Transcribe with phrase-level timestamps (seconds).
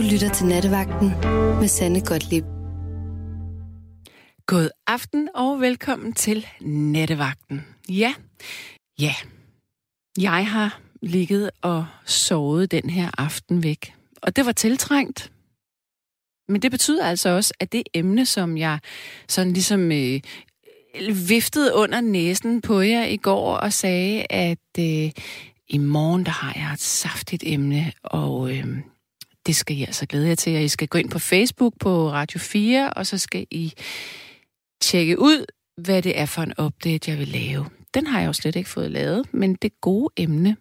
[0.00, 1.08] Du lytter til Nattevagten
[1.60, 2.44] med Sanne Godtlip.
[4.46, 7.64] God aften og velkommen til Nattevagten.
[7.88, 8.14] Ja,
[9.00, 9.14] ja.
[10.18, 13.94] Jeg har ligget og sovet den her aften væk.
[14.22, 15.32] Og det var tiltrængt.
[16.48, 18.78] Men det betyder altså også, at det emne, som jeg
[19.28, 20.20] sådan ligesom øh,
[21.28, 25.10] viftede under næsen på jer i går og sagde, at øh,
[25.68, 28.66] i morgen der har jeg et saftigt emne, og øh,
[29.46, 30.56] det skal I altså glæde jer til.
[30.56, 33.72] Og I skal gå ind på Facebook på Radio 4, og så skal I
[34.80, 37.66] tjekke ud, hvad det er for en update, jeg vil lave.
[37.94, 40.56] Den har jeg jo slet ikke fået lavet, men det gode emne,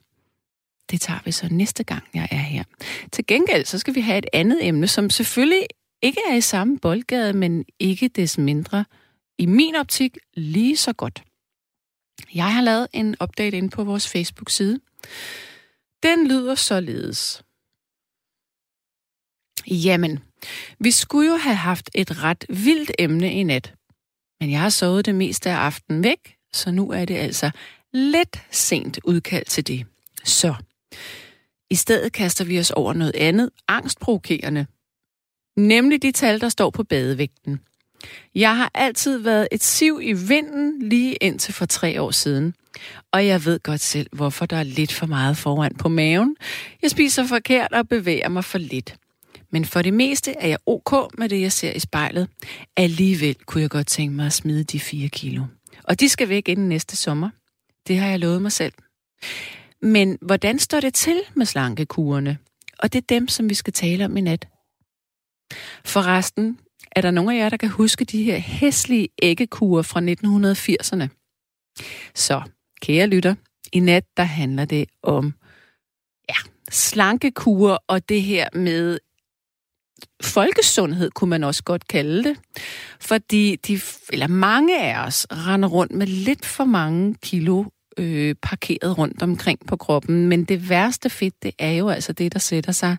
[0.92, 2.64] det tager vi så næste gang, jeg er her.
[3.12, 5.66] Til gengæld, så skal vi have et andet emne, som selvfølgelig
[6.02, 8.86] ikke er i samme boldgade, men ikke des mindre,
[9.38, 11.24] i min optik, lige så godt.
[12.36, 14.80] Jeg har lavet en update ind på vores Facebook-side.
[16.04, 17.44] Den lyder således.
[19.72, 20.20] Jamen,
[20.80, 23.74] vi skulle jo have haft et ret vildt emne i nat.
[24.40, 27.52] Men jeg har sovet det meste af aftenen væk, så nu er det altså
[27.94, 29.86] lidt sent udkald til det.
[30.24, 30.56] Så
[31.70, 34.66] i stedet kaster vi os over noget andet angstprovokerende.
[35.58, 37.60] Nemlig de tal, der står på badevægten.
[38.36, 42.54] Jeg har altid været et siv i vinden lige indtil for tre år siden.
[43.12, 46.36] Og jeg ved godt selv, hvorfor der er lidt for meget foran på maven.
[46.82, 48.96] Jeg spiser forkert og bevæger mig for lidt.
[49.52, 52.30] Men for det meste er jeg ok med det, jeg ser i spejlet.
[52.78, 55.44] Alligevel kunne jeg godt tænke mig at smide de fire kilo.
[55.84, 57.30] Og de skal væk inden næste sommer.
[57.88, 58.74] Det har jeg lovet mig selv.
[59.82, 62.38] Men hvordan står det til med slankekurene?
[62.80, 64.48] Og det er dem, som vi skal tale om i nat.
[65.86, 66.60] Forresten,
[66.92, 71.08] er der nogen af jer, der kan huske de her hæslige æggekurer fra 1980'erne?
[72.16, 72.42] Så,
[72.82, 73.36] kære lytter,
[73.74, 75.34] i nat der handler det om
[76.30, 76.36] ja,
[76.72, 79.00] slankekurer og det her med
[80.22, 82.38] folkesundhed, kunne man også godt kalde det.
[83.00, 83.80] Fordi de,
[84.14, 87.66] eller mange af os render rundt med lidt for mange kilo
[87.98, 90.28] øh, parkeret rundt omkring på kroppen.
[90.28, 92.98] Men det værste fedt, det er jo altså det, der sætter sig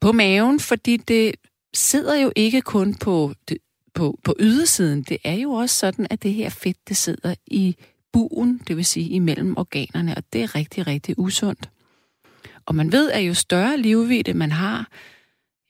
[0.00, 1.34] på maven, fordi det
[1.74, 3.58] sidder jo ikke kun på, det,
[3.94, 5.02] på, på ydersiden.
[5.02, 7.76] Det er jo også sådan, at det her fedt, det sidder i
[8.12, 11.70] buen, det vil sige imellem organerne, og det er rigtig, rigtig usundt.
[12.66, 14.88] Og man ved, at jo større livvidde man har,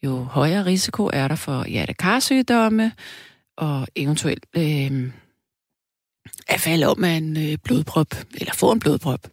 [0.05, 2.93] jo højere risiko er der for hjertekarsygdomme
[3.57, 5.11] og eventuelt øh,
[6.49, 9.29] at falde om af en øh, blodprop, eller få en blodprop.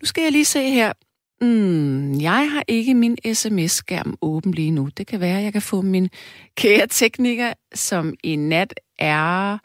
[0.00, 0.92] Nu skal jeg lige se her.
[1.40, 4.88] Mm, jeg har ikke min sms-skærm åben lige nu.
[4.96, 6.08] Det kan være, at jeg kan få min
[6.56, 9.58] kære tekniker, som i nat er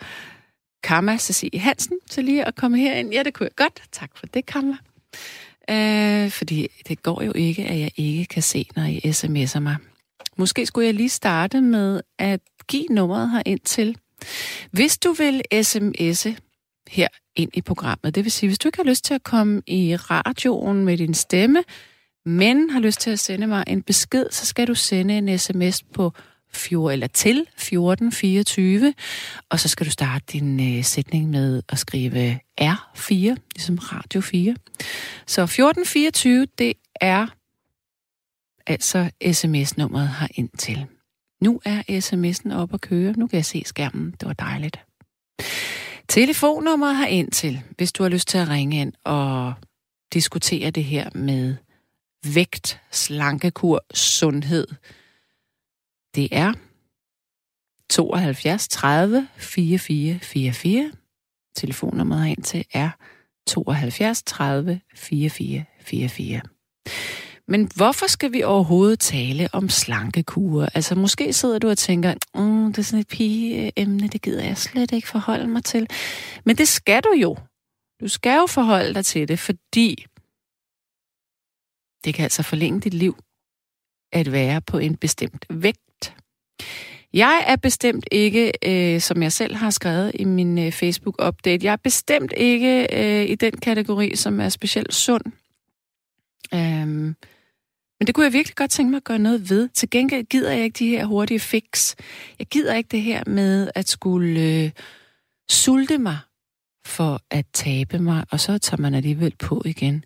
[0.84, 3.12] Kamma Cecilie Hansen, til lige at komme herind.
[3.12, 3.84] Ja, det kunne jeg godt.
[3.92, 4.78] Tak for det, Kamma.
[5.70, 9.76] Øh, fordi det går jo ikke, at jeg ikke kan se, når I sms'er mig.
[10.38, 13.98] Måske skulle jeg lige starte med at give nummeret her ind til.
[14.72, 16.36] Hvis du vil sms'e
[16.88, 19.62] her ind i programmet, det vil sige, hvis du ikke har lyst til at komme
[19.68, 21.64] i radioen med din stemme,
[22.26, 25.84] men har lyst til at sende mig en besked, så skal du sende en sms
[25.84, 26.14] på
[26.54, 28.94] 4 eller til 1424,
[29.50, 34.56] og så skal du starte din øh, sætning med at skrive R4, ligesom Radio 4.
[35.28, 37.28] Så 1424, det er
[38.72, 40.86] altså sms-nummeret har ind til.
[41.42, 43.14] Nu er sms'en op at køre.
[43.18, 44.12] Nu kan jeg se skærmen.
[44.12, 44.80] Det var dejligt.
[46.10, 49.54] Telefonnummeret har ind til, hvis du har lyst til at ringe ind og
[50.14, 51.56] diskutere det her med
[52.34, 54.68] vægt, slankekur, sundhed.
[56.16, 56.54] Det er
[57.90, 60.92] 72 30 44 44.
[61.56, 62.90] Telefonnummeret ind til er
[63.48, 66.42] 72 30 44 44.
[67.52, 70.70] Men hvorfor skal vi overhovedet tale om slankekure?
[70.74, 74.58] Altså måske sidder du og tænker, mm, det er sådan et pigeemne, det gider jeg
[74.58, 75.88] slet ikke forholde mig til.
[76.46, 77.38] Men det skal du jo.
[78.02, 80.06] Du skal jo forholde dig til det, fordi
[82.04, 83.18] det kan altså forlænge dit liv
[84.12, 86.16] at være på en bestemt vægt.
[87.14, 91.74] Jeg er bestemt ikke, øh, som jeg selv har skrevet i min øh, Facebook-update, jeg
[91.74, 95.24] er bestemt ikke øh, i den kategori, som er specielt sund.
[96.54, 97.16] Øhm,
[98.02, 99.70] men det kunne jeg virkelig godt tænke mig at gøre noget ved.
[99.70, 101.96] Til gengæld gider jeg ikke de her hurtige fix.
[102.40, 104.72] Jeg gider ikke det her med at skulle øh,
[105.50, 106.18] sulte mig
[106.86, 110.06] for at tabe mig, og så tager man alligevel på igen.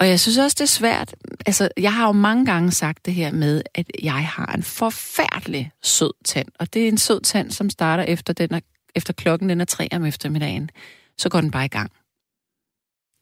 [0.00, 1.14] Og jeg synes også, det er svært.
[1.46, 5.70] Altså, jeg har jo mange gange sagt det her med, at jeg har en forfærdelig
[5.82, 6.48] sød tand.
[6.58, 8.60] Og det er en sød tand, som starter efter, den er,
[8.94, 10.70] efter klokken den er tre om eftermiddagen.
[11.18, 11.90] Så går den bare i gang.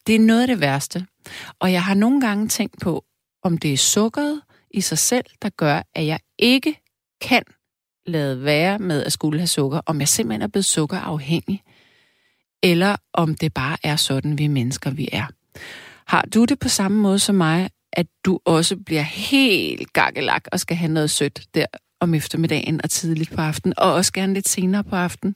[0.07, 1.07] Det er noget af det værste.
[1.59, 3.05] Og jeg har nogle gange tænkt på,
[3.43, 4.41] om det er sukkeret
[4.71, 6.81] i sig selv, der gør, at jeg ikke
[7.21, 7.43] kan
[8.07, 11.63] lade være med at skulle have sukker, om jeg simpelthen er blevet sukkerafhængig,
[12.63, 15.27] eller om det bare er sådan, vi mennesker vi er.
[16.07, 20.61] Har du det på samme måde som mig, at du også bliver helt gakkelak og
[20.61, 21.67] skal have noget sødt der
[22.01, 25.35] om eftermiddagen og tidligt på aftenen, og også gerne lidt senere på aftenen?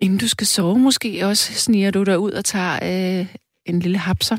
[0.00, 2.74] Inden du skal sove måske også, sniger du dig ud og tager
[3.20, 3.26] øh,
[3.66, 4.36] en lille hapser?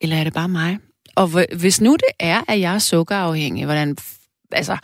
[0.00, 0.78] Eller er det bare mig?
[1.14, 3.96] Og hvis nu det er, at jeg er sukkerafhængig, hvordan,
[4.52, 4.76] altså,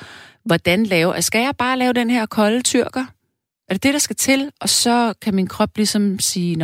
[0.45, 3.05] hvordan lave, skal jeg bare lave den her kolde tyrker?
[3.69, 4.51] Er det det, der skal til?
[4.61, 6.57] Og så kan min krop ligesom sige,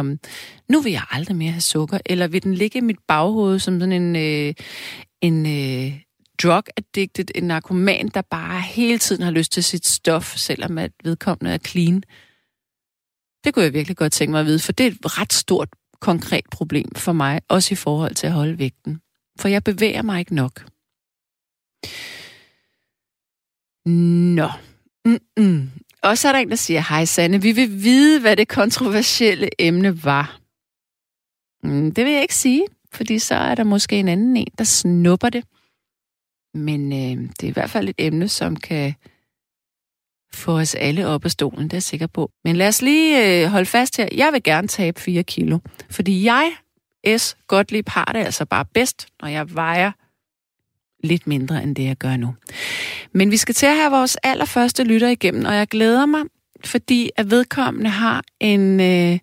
[0.69, 3.81] nu vil jeg aldrig mere have sukker, eller vil den ligge i mit baghoved som
[3.81, 4.55] sådan en, øh,
[5.21, 6.01] en øh,
[6.43, 10.93] drug addicted, en narkoman, der bare hele tiden har lyst til sit stof, selvom at
[11.05, 12.03] vedkommende er clean?
[13.45, 15.69] Det kunne jeg virkelig godt tænke mig at vide, for det er et ret stort,
[16.05, 19.01] konkret problem for mig, også i forhold til at holde vægten.
[19.41, 20.67] For jeg bevæger mig ikke nok.
[24.37, 24.49] Nå.
[25.05, 25.71] Mm-mm.
[26.03, 29.49] Og så er der en, der siger, hej Sanne, vi vil vide, hvad det kontroversielle
[29.59, 30.41] emne var.
[31.63, 34.65] Mm, det vil jeg ikke sige, fordi så er der måske en anden en, der
[34.65, 35.45] snupper det.
[36.55, 38.95] Men øh, det er i hvert fald et emne, som kan
[40.35, 42.31] få os alle op af stolen, det er jeg sikker på.
[42.45, 44.09] Men lad os lige øh, holde fast her.
[44.17, 45.59] Jeg vil gerne tabe 4 kilo,
[45.91, 46.53] fordi jeg,
[47.17, 47.37] S.
[47.47, 49.93] Gottlieb, har det altså bare bedst, når jeg vejer
[51.07, 52.35] lidt mindre end det, jeg gør nu.
[53.13, 56.23] Men vi skal til at have vores allerførste lytter igennem, og jeg glæder mig,
[56.65, 59.19] fordi at vedkommende har en, øh,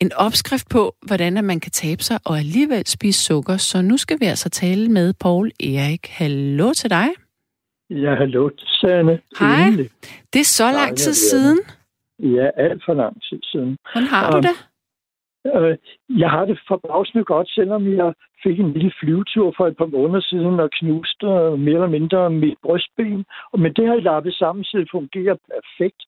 [0.00, 3.56] en opskrift på, hvordan at man kan tabe sig og alligevel spise sukker.
[3.56, 6.08] Så nu skal vi altså tale med Paul Erik.
[6.08, 7.08] Hallo til dig.
[7.90, 9.20] Ja, hallo, Sanne.
[9.38, 9.66] Hej.
[9.66, 9.90] Endelig.
[10.32, 11.58] Det er så lang tid siden.
[12.18, 13.76] Ja, alt for lang tid siden.
[13.92, 14.56] Hvordan har du det?
[15.54, 15.76] Øh,
[16.22, 20.20] jeg har det forbavsende godt, selvom jeg fik en lille flyvetur for et par måneder
[20.20, 21.26] siden og knuste
[21.66, 23.24] mere eller mindre mit brystben.
[23.62, 26.02] Men det har jeg lappet sammen, så det fungerer perfekt.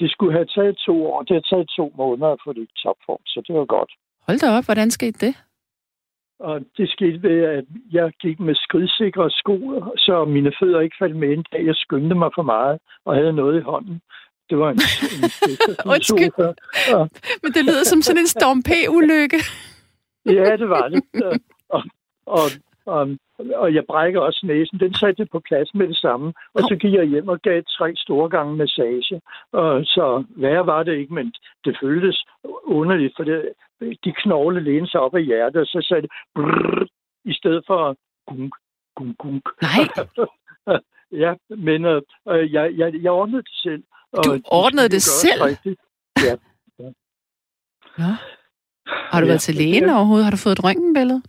[0.00, 1.22] Det skulle have taget to år.
[1.22, 3.90] Det har taget to måneder at få det i topform, så det var godt.
[4.26, 5.34] Hold da op, hvordan skete det?
[6.40, 11.16] Og det skete ved, at jeg gik med skridsikre sko, så mine fødder ikke faldt
[11.16, 11.66] med en dag.
[11.66, 14.00] Jeg skyndte mig for meget og havde noget i hånden.
[14.50, 14.80] Det var en,
[15.14, 15.56] en, en
[15.92, 16.32] Undskyld.
[16.90, 16.98] Ja.
[17.42, 19.40] Men det lyder som sådan en Storm P-ulykke.
[20.26, 21.02] ja, det var det.
[21.68, 21.82] Og,
[22.26, 22.46] og,
[22.86, 23.08] og,
[23.54, 24.80] og jeg brækker også næsen.
[24.80, 26.32] Den satte på plads med det samme.
[26.54, 29.20] Og så gik jeg hjem og gav tre store gange massage.
[29.52, 31.32] Og så værre var det ikke, men
[31.64, 32.24] det føltes
[32.64, 33.48] underligt, for det,
[34.04, 36.86] de knogle lænede sig op af hjertet, og så sagde det brrr,
[37.24, 37.96] i stedet for
[38.26, 38.54] gunk,
[38.96, 39.44] gunk, gunk.
[39.62, 39.84] Nej.
[41.24, 42.02] ja, men øh,
[42.52, 43.82] jeg, jeg, jeg ordnede det selv.
[44.12, 45.42] Og du ordnede det, det selv?
[45.42, 45.80] Rigtigt.
[46.26, 46.34] Ja.
[46.78, 46.90] ja.
[47.98, 48.12] ja.
[48.86, 49.30] Har du ja.
[49.30, 49.96] været til lægen ja.
[49.96, 50.24] overhovedet?
[50.24, 51.22] Har du fået et røntgenbillede?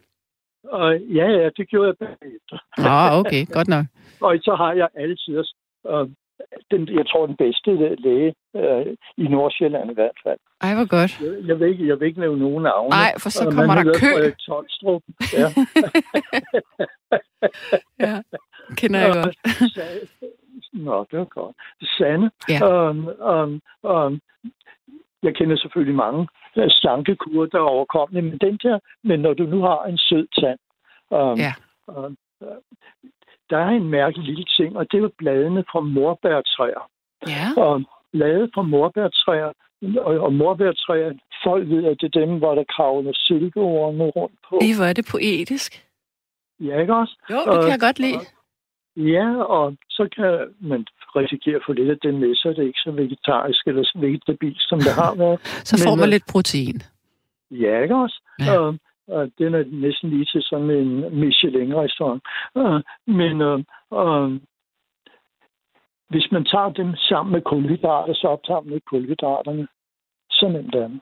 [0.64, 2.58] Og, ja, ja, det gjorde jeg bagefter.
[2.78, 3.86] Ah, okay, godt nok.
[4.26, 5.38] og så har jeg altid
[5.92, 6.08] øh,
[6.72, 8.86] den, jeg tror, den bedste læge øh,
[9.18, 10.40] i Nordsjælland i hvert fald.
[10.62, 11.22] Ej, hvor godt.
[11.22, 12.90] Jeg, jeg, vil, ikke, jeg vil ikke nævne nogen navne.
[12.90, 14.32] Nej, for så kommer der kø.
[14.46, 15.04] Tolstrup.
[15.34, 15.48] Ja.
[18.08, 18.22] ja,
[18.76, 19.38] kender jeg godt.
[20.74, 21.56] Nå, det var godt.
[21.98, 22.32] Sande.
[22.50, 22.90] Ja.
[22.90, 24.20] Um, um, um,
[25.24, 26.28] jeg kender selvfølgelig mange
[26.70, 30.60] slankekurer, der er overkommende, men den der, men når du nu har en sød tand,
[31.10, 31.54] um, ja.
[31.88, 32.18] um,
[33.50, 36.90] der er en mærkelig lille ting, og det er bladene fra morbærtræer.
[37.28, 37.62] Ja.
[37.62, 39.52] Og blade fra morbærtræer,
[39.98, 41.12] og, og morbærtræer,
[41.44, 44.60] folk ved, at det er dem, hvor der kravler silkeordene rundt på.
[44.62, 45.88] I, hvor er det poetisk.
[46.60, 47.16] Ja, ikke også?
[47.32, 48.16] Jo, det kan og, jeg godt lide.
[48.16, 48.26] Og,
[48.98, 50.86] Ja, og så kan man
[51.16, 54.62] risikere at få lidt af det med, så er det ikke så vegetarisk eller vegetabilsk,
[54.70, 55.40] som det har været.
[55.70, 56.82] så får man Men, lidt protein.
[57.52, 58.22] Ja, ikke også?
[58.40, 58.60] Ja.
[58.60, 62.22] Og, og den er næsten lige til sådan en Michelin-restaurant.
[62.56, 63.60] Uh, men uh,
[64.02, 64.32] uh,
[66.12, 69.68] hvis man tager dem sammen med kulhydrater, så optager man ikke kulhydraterne.
[70.32, 71.00] Så nemt er det.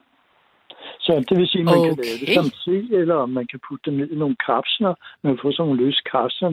[1.00, 1.88] Så det vil sige, at man okay.
[1.88, 4.94] kan lave det som te, eller man kan putte det ned i nogle kapsler.
[5.22, 6.48] Man kan få sådan nogle løse kapsler,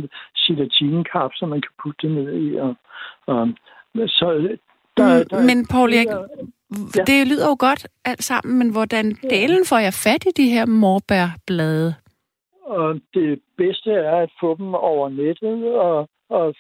[1.14, 2.56] kapsler, man kan putte det ned i.
[2.66, 2.76] Og,
[3.28, 3.50] og,
[4.08, 4.58] så
[4.98, 6.06] der, der, men Paul, jeg,
[6.98, 7.04] ja.
[7.10, 10.66] det lyder jo godt alt sammen, men hvordan delen får jeg fat i de her
[10.66, 11.96] morbærblade?
[12.62, 16.56] Og det bedste er at få dem over nettet, og, og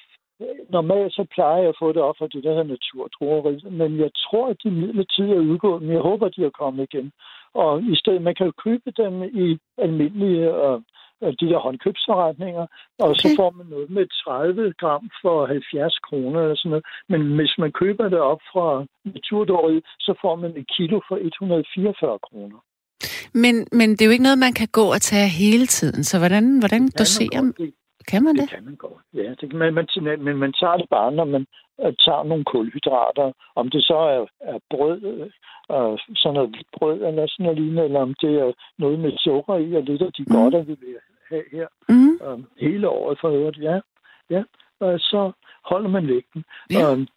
[0.69, 4.11] normalt så plejer jeg at få det op fra det der hedder naturdrueri, men jeg
[4.25, 7.11] tror, at de midlertidigt er udgået, men jeg håber, de er kommet igen.
[7.53, 10.79] Og i stedet, man kan jo købe dem i almindelige øh,
[11.39, 12.65] de der håndkøbsforretninger,
[12.99, 13.19] og okay.
[13.21, 16.85] så får man noget med 30 gram for 70 kroner eller sådan noget.
[17.09, 22.19] Men hvis man køber det op fra naturdåret, så får man et kilo for 144
[22.19, 22.59] kroner.
[23.33, 26.19] Men, men det er jo ikke noget, man kan gå og tage hele tiden, så
[26.19, 27.53] hvordan, hvordan doserer man?
[28.11, 28.41] Kan man det?
[28.41, 29.03] Det kan man godt.
[29.13, 29.87] Ja, det man, man,
[30.19, 31.45] men man tager det bare, når man
[31.77, 33.31] uh, tager nogle kulhydrater.
[33.55, 35.01] Om det så er, er brød,
[35.75, 39.11] uh, sådan noget hvidt brød eller sådan noget lignende, eller om det er noget med
[39.17, 40.35] sukker i, og lidt af de mm.
[40.35, 40.95] godter, vi vil
[41.29, 41.67] have her.
[41.89, 42.27] Mm.
[42.27, 43.79] Um, hele året for øvrigt, ja.
[44.29, 44.43] ja.
[44.79, 45.31] Uh, så
[45.65, 46.43] holder man vægten.
[46.71, 46.91] Ja.
[46.91, 47.07] Um,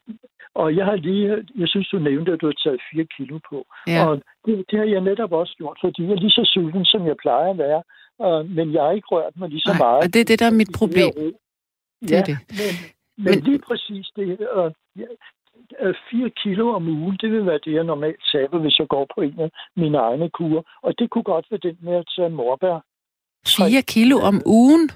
[0.54, 3.66] og jeg har lige, jeg synes, du nævnte, at du har taget 4 kilo på.
[3.87, 4.06] Ja.
[4.06, 7.06] Og det, det har jeg netop også gjort, fordi jeg er lige så sulten, som
[7.06, 7.82] jeg plejer at være.
[8.25, 10.00] Uh, men jeg har ikke rørt mig lige så Nej, meget.
[10.05, 11.12] Og det er det, der er mit problem.
[12.09, 12.39] Det er det.
[12.61, 12.73] Men,
[13.17, 14.27] men, men lige præcis det.
[14.57, 15.07] Uh, ja,
[16.11, 19.21] 4 kilo om ugen, det vil være det, jeg normalt taber, hvis jeg går på
[19.21, 20.62] en af mine egne kurer.
[20.83, 22.79] Og det kunne godt være den med at tage morbær.
[23.47, 24.91] 4 kilo om ugen?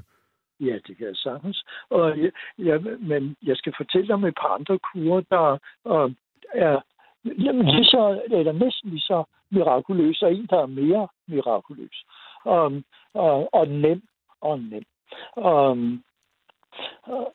[0.60, 1.64] Ja, det kan jeg sagtens.
[1.90, 2.16] Og,
[2.58, 6.10] ja, men jeg skal fortælle dig om et par andre kurer, der uh,
[6.54, 6.80] er
[7.24, 12.04] jamen, lige så, eller næsten lige så mirakuløs, og en, der er mere mirakuløs.
[12.44, 14.02] Um, og, og nem
[14.40, 14.84] og nem.
[15.36, 16.02] Um,
[17.06, 17.26] uh,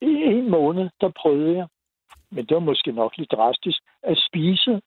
[0.00, 1.66] I en måned, der prøvede jeg,
[2.30, 4.80] men det var måske nok lidt drastisk, at spise,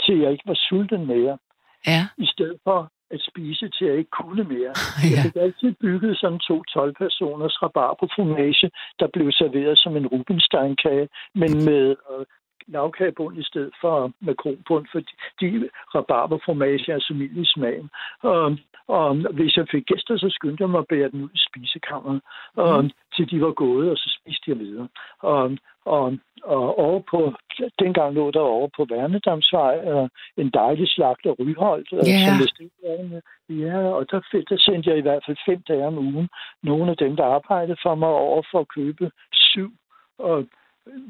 [0.00, 1.38] til jeg ikke var sulten mere.
[1.86, 2.02] Ja.
[2.18, 4.72] I stedet for at spise, til jeg ikke kunne mere.
[5.02, 5.08] ja.
[5.10, 8.70] Jeg fik altid bygget sådan to 12-personers rabarberfromage,
[9.00, 12.26] der blev serveret som en Rubinstein-kage, men med øh,
[12.66, 17.90] lavkagebund i stedet for makronbund, fordi de rabarberfromage er så mild i smagen.
[18.22, 18.56] Og,
[18.88, 22.20] og hvis jeg fik gæster, så skyndte jeg mig at bære den ud i spisekammeret,
[22.56, 22.90] og, mm.
[23.16, 24.88] til de var gået, og så spiste jeg videre.
[25.20, 25.50] Og,
[25.84, 27.34] og, og over på,
[27.78, 32.20] dengang lå der over på Værnedamsvej uh, en dejlig slagt af Ryholdt, yeah.
[32.26, 36.28] som Ja, og der, der sendte jeg i hvert fald fem dage om ugen
[36.62, 39.72] nogle af dem, der arbejdede for mig over for at købe syv
[40.18, 40.46] og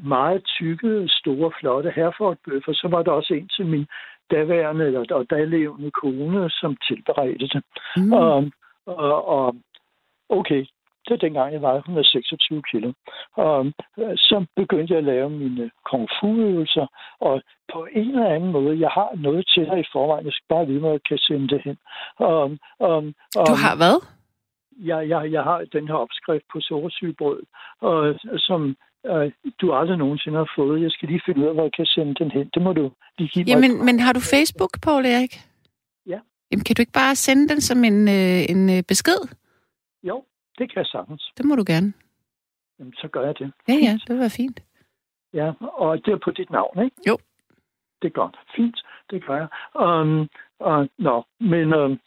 [0.03, 2.73] meget tykke, store, flotte herfordbøffer.
[2.73, 3.85] Så var der også en til min
[4.31, 7.63] daværende eller, og levende kone, som tilberedte det.
[7.97, 8.13] Mm.
[8.13, 8.51] Og,
[8.85, 9.55] og, og
[10.29, 10.65] okay,
[11.03, 12.93] det var dengang, jeg var 126 kilo.
[13.35, 13.65] Og
[13.99, 16.87] øh, så begyndte jeg at lave mine kung fu-øvelser,
[17.19, 17.41] og
[17.73, 20.65] på en eller anden måde, jeg har noget til dig i forvejen, jeg skal bare
[20.65, 21.77] hvor jeg kan sende det hen.
[22.17, 22.43] Og,
[22.79, 22.97] og,
[23.39, 23.97] og, du har hvad?
[24.79, 27.41] Jeg, jeg, jeg har den her opskrift på sukkersygebrød,
[27.81, 29.31] og, som øh,
[29.61, 30.81] du aldrig nogensinde har fået.
[30.81, 32.49] Jeg skal lige finde ud af, hvor jeg kan sende den hen.
[32.53, 33.85] Det må du lige give Jamen, mig.
[33.85, 35.33] Men har du Facebook, Paul Erik?
[36.05, 36.19] Ja.
[36.51, 39.21] Jamen, kan du ikke bare sende den som en, øh, en besked?
[40.03, 40.23] Jo,
[40.57, 41.31] det kan jeg sagtens.
[41.37, 41.93] Det må du gerne.
[42.79, 43.51] Jamen, så gør jeg det.
[43.67, 44.59] Ja, ja, det var fint.
[45.33, 46.95] Ja, og det er på dit navn, ikke?
[47.07, 47.17] Jo.
[48.01, 48.37] Det er godt.
[48.55, 48.77] Fint,
[49.09, 49.47] det gør jeg.
[49.85, 50.29] Um,
[50.59, 51.99] uh, nå, men um,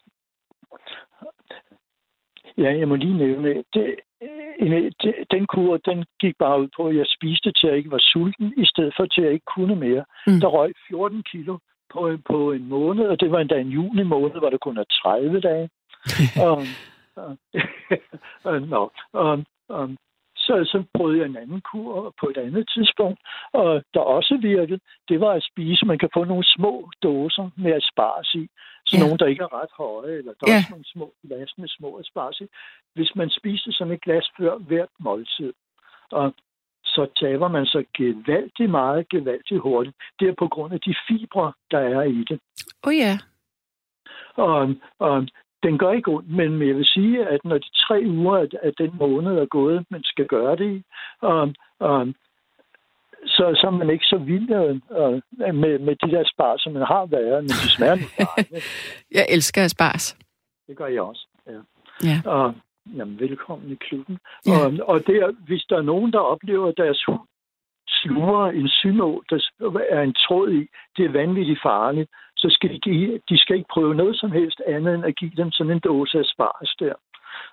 [2.58, 3.96] ja, jeg må lige nævne, det,
[5.30, 8.02] den kur, den gik bare ud på, at jeg spiste til, at jeg ikke var
[8.12, 10.04] sulten, i stedet for til, at jeg ikke kunne mere.
[10.26, 10.40] Mm.
[10.40, 11.58] Der røg 14 kilo
[11.92, 14.84] på, på en måned, og det var endda en juni måned, hvor det kun er
[15.02, 15.68] 30 dage.
[16.46, 16.66] um,
[18.44, 18.88] uh, no.
[19.12, 19.96] um, um,
[20.36, 23.20] så, så prøvede jeg en anden kur på et andet tidspunkt,
[23.52, 25.86] og der også virkede, det var at spise.
[25.86, 28.48] Man kan få nogle små dåser med asparges i,
[28.86, 29.02] så ja.
[29.02, 30.52] nogle, der ikke er ret høje, eller der ja.
[30.52, 32.50] er også nogle små glas med små asparges.
[32.94, 35.52] Hvis man spiser som et glas før hvert måltid,
[36.10, 36.34] og
[36.84, 39.96] så taber man sig gevaldigt meget, gevaldigt hurtigt.
[40.20, 42.40] Det er på grund af de fibre, der er i det.
[42.82, 43.18] Oh ja.
[44.34, 45.26] Og, og
[45.62, 48.90] den gør ikke ondt, men jeg vil sige, at når de tre uger af den
[48.98, 50.82] måned er gået, man skal gøre det i,
[51.20, 52.14] og, og,
[53.26, 56.82] så, så er man ikke så vild øh, med, med de der spars, som man
[56.82, 58.06] har været, men de smager nu
[59.18, 60.16] Jeg elsker spars.
[60.66, 61.60] Det gør jeg også, ja.
[62.08, 62.18] ja.
[62.24, 62.54] Og,
[62.96, 64.18] jamen, velkommen i klubben.
[64.46, 64.52] Ja.
[64.52, 67.20] Og, og det er, hvis der er nogen, der oplever, at deres hund
[67.88, 69.38] sluger en synå, der
[69.90, 73.72] er en tråd i, det er vanvittigt farligt så skal de, give, de skal ikke
[73.74, 76.94] prøve noget som helst andet end at give dem sådan en dåse af spars der.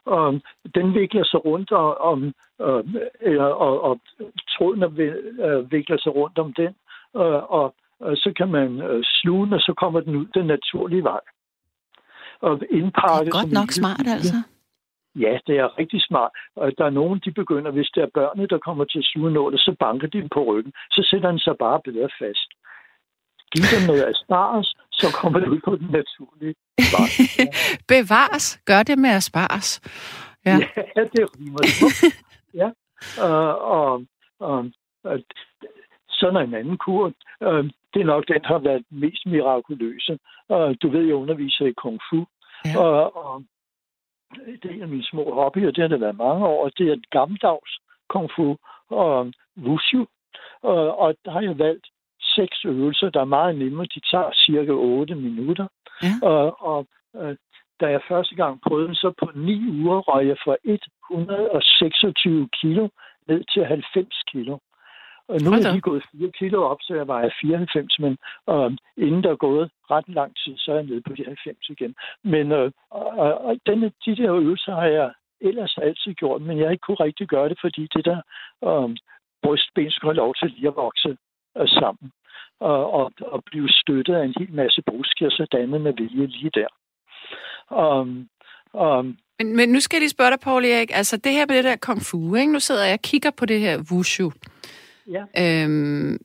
[0.05, 0.41] Og
[0.75, 1.71] den vikler sig rundt
[2.11, 2.83] om, øh,
[3.21, 3.99] eller, og, og
[4.49, 6.73] tråden øh, vikler sig rundt om den,
[7.15, 10.45] øh, og, og så kan man øh, sluge den, og så kommer den ud den
[10.47, 11.19] naturlige vej.
[12.41, 14.35] Og indpakke, det er godt nok smart, altså.
[15.15, 16.31] Ja, det er rigtig smart.
[16.55, 19.31] Og der er nogen, de begynder, hvis det er børnene, der kommer til at sluge
[19.31, 20.73] nålet, så banker de dem på ryggen.
[20.91, 22.49] Så sætter den sig bare bedre fast
[23.53, 27.09] give dem noget asparges, så kommer det ud på den naturlige vej.
[27.93, 28.61] Bevares.
[28.65, 29.81] Gør det med asparges.
[30.45, 30.57] Ja,
[30.95, 31.63] ja det rimer
[32.61, 32.69] Ja,
[33.25, 34.05] uh, og,
[34.39, 34.71] og,
[35.03, 35.19] og
[36.09, 37.05] sådan en anden kur,
[37.41, 40.19] uh, det er nok den, der har været mest mirakuløse.
[40.49, 42.25] Uh, du ved, jeg underviser i kung fu,
[42.65, 42.79] ja.
[42.79, 43.43] og, og
[44.61, 46.97] det er en af mine små hobbyer, det har det været mange år, det er
[47.11, 47.71] gammeldags
[48.09, 48.57] kung fu
[48.89, 50.05] og wushu,
[50.61, 51.87] og, og der har jeg valgt
[52.35, 53.85] seks øvelser, der er meget nemme.
[53.85, 55.67] De tager cirka 8 minutter.
[56.03, 56.27] Ja.
[56.27, 57.35] Og, og øh,
[57.81, 62.87] da jeg første gang prøvede så på ni uger røg jeg fra 126 kilo
[63.27, 64.57] ned til 90 kilo.
[65.27, 68.17] Og nu er jeg gået 4 kilo op, så jeg vejer 94, men
[68.49, 71.69] øh, inden der er gået ret lang tid, så er jeg nede på de 90
[71.69, 71.95] igen.
[72.23, 72.71] Men øh,
[73.47, 75.11] og denne, de der øvelser har jeg
[75.41, 78.19] ellers altid gjort, men jeg har ikke kunne rigtig gøre det, fordi det der
[78.67, 78.89] øh,
[79.43, 81.17] brystben skulle have lov til lige at vokse
[81.57, 82.11] øh, sammen
[82.59, 86.51] og, og, og blive støttet af en hel masse bruskjer, så dannet med vilje lige
[86.53, 86.67] der.
[87.71, 88.29] Um,
[88.73, 90.91] um, men, men nu skal jeg lige spørge dig, Paul Erik.
[90.93, 92.53] Altså det her med det der kung fu, ikke?
[92.53, 94.31] nu sidder jeg og kigger på det her wushu.
[95.15, 95.23] Ja.
[95.41, 96.17] Øhm,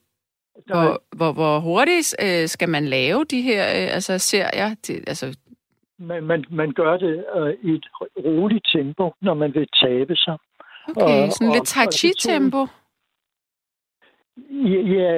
[0.66, 4.74] hvor, hvor, hvor hurtigt øh, skal man lave de her øh, altså, serier?
[4.86, 5.38] Det, altså...
[5.98, 7.86] man, man, man gør det øh, i et
[8.24, 10.36] roligt tempo, når man vil tabe sig.
[10.88, 12.66] Okay, og, sådan og, lidt tai chi-tempo?
[14.96, 15.12] Ja,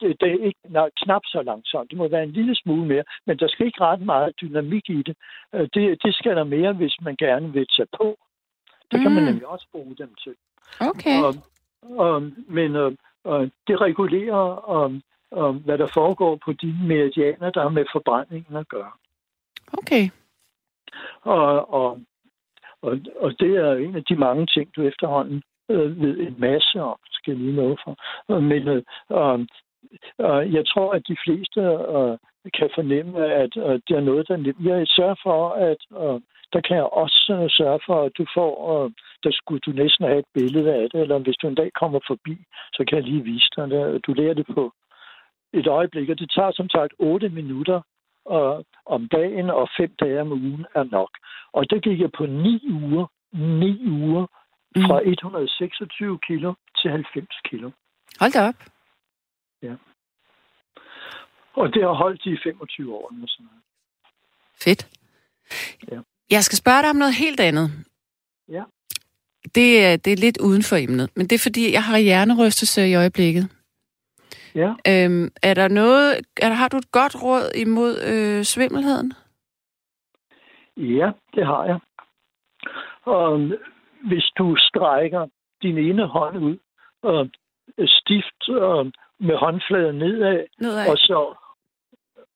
[0.00, 1.90] det, det er ikke nej, knap så langsomt.
[1.90, 5.02] Det må være en lille smule mere, men der skal ikke ret meget dynamik i
[5.02, 5.16] det.
[5.54, 8.18] Øh, det, det skal der mere, hvis man gerne vil tage på.
[8.90, 9.02] Det mm.
[9.02, 9.28] kan man mm.
[9.28, 10.34] nemlig også bruge dem til.
[10.80, 11.22] Okay.
[11.22, 11.34] Og,
[12.04, 12.92] og, men og,
[13.24, 14.42] og det regulerer,
[14.74, 15.00] og,
[15.30, 18.92] og, hvad der foregår på de meridianer, der har med forbrændingen at gøre.
[19.72, 20.08] Okay.
[21.22, 22.00] Og, og,
[22.82, 26.82] og, og det er en af de mange ting, du efterhånden øh, ved en masse
[26.82, 27.94] om, skal jeg lige nå for.
[28.40, 28.82] Men øh,
[30.24, 31.60] øh, jeg tror, at de fleste
[31.94, 32.14] øh,
[32.58, 36.20] kan fornemme, at øh, det er noget, der Jeg sørger for, at øh,
[36.52, 38.90] der kan jeg også øh, sørge for, at du får, øh,
[39.24, 42.00] der skulle du næsten have et billede af det, eller hvis du en dag kommer
[42.06, 42.36] forbi,
[42.72, 44.06] så kan jeg lige vise dig det.
[44.06, 44.72] Du lærer det på
[45.52, 47.80] et øjeblik, og det tager som sagt 8 minutter
[48.24, 51.10] og, om dagen, og fem dage om ugen er nok.
[51.52, 54.26] Og det gik jeg på ni uger, ni uger,
[54.86, 56.18] fra 126 mm.
[56.18, 57.70] kilo til 90 kilo.
[58.20, 58.77] Hold da op.
[59.62, 59.74] Ja.
[61.52, 63.12] Og det har holdt i 25 år.
[63.12, 63.62] Eller sådan noget.
[64.64, 64.88] Fedt.
[65.92, 66.00] Ja.
[66.30, 67.70] Jeg skal spørge dig om noget helt andet.
[68.48, 68.64] Ja.
[69.54, 72.88] Det, er, det er lidt uden for emnet, men det er fordi, jeg har hjernerystelse
[72.88, 73.44] i øjeblikket.
[74.54, 74.70] Ja.
[74.88, 79.12] Øhm, er der noget, er der, har du et godt råd imod øh, svimmelheden?
[80.76, 81.78] Ja, det har jeg.
[83.02, 83.50] Og
[84.08, 85.26] hvis du strækker
[85.62, 86.56] din ene hånd ud
[87.02, 87.30] og
[87.86, 90.88] stift og med håndfladen nedad, nedad.
[90.90, 91.34] Og, så,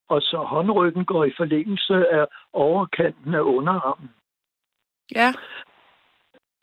[0.09, 4.11] og så håndryggen går i forlængelse af overkanten af underarmen.
[5.15, 5.33] Ja.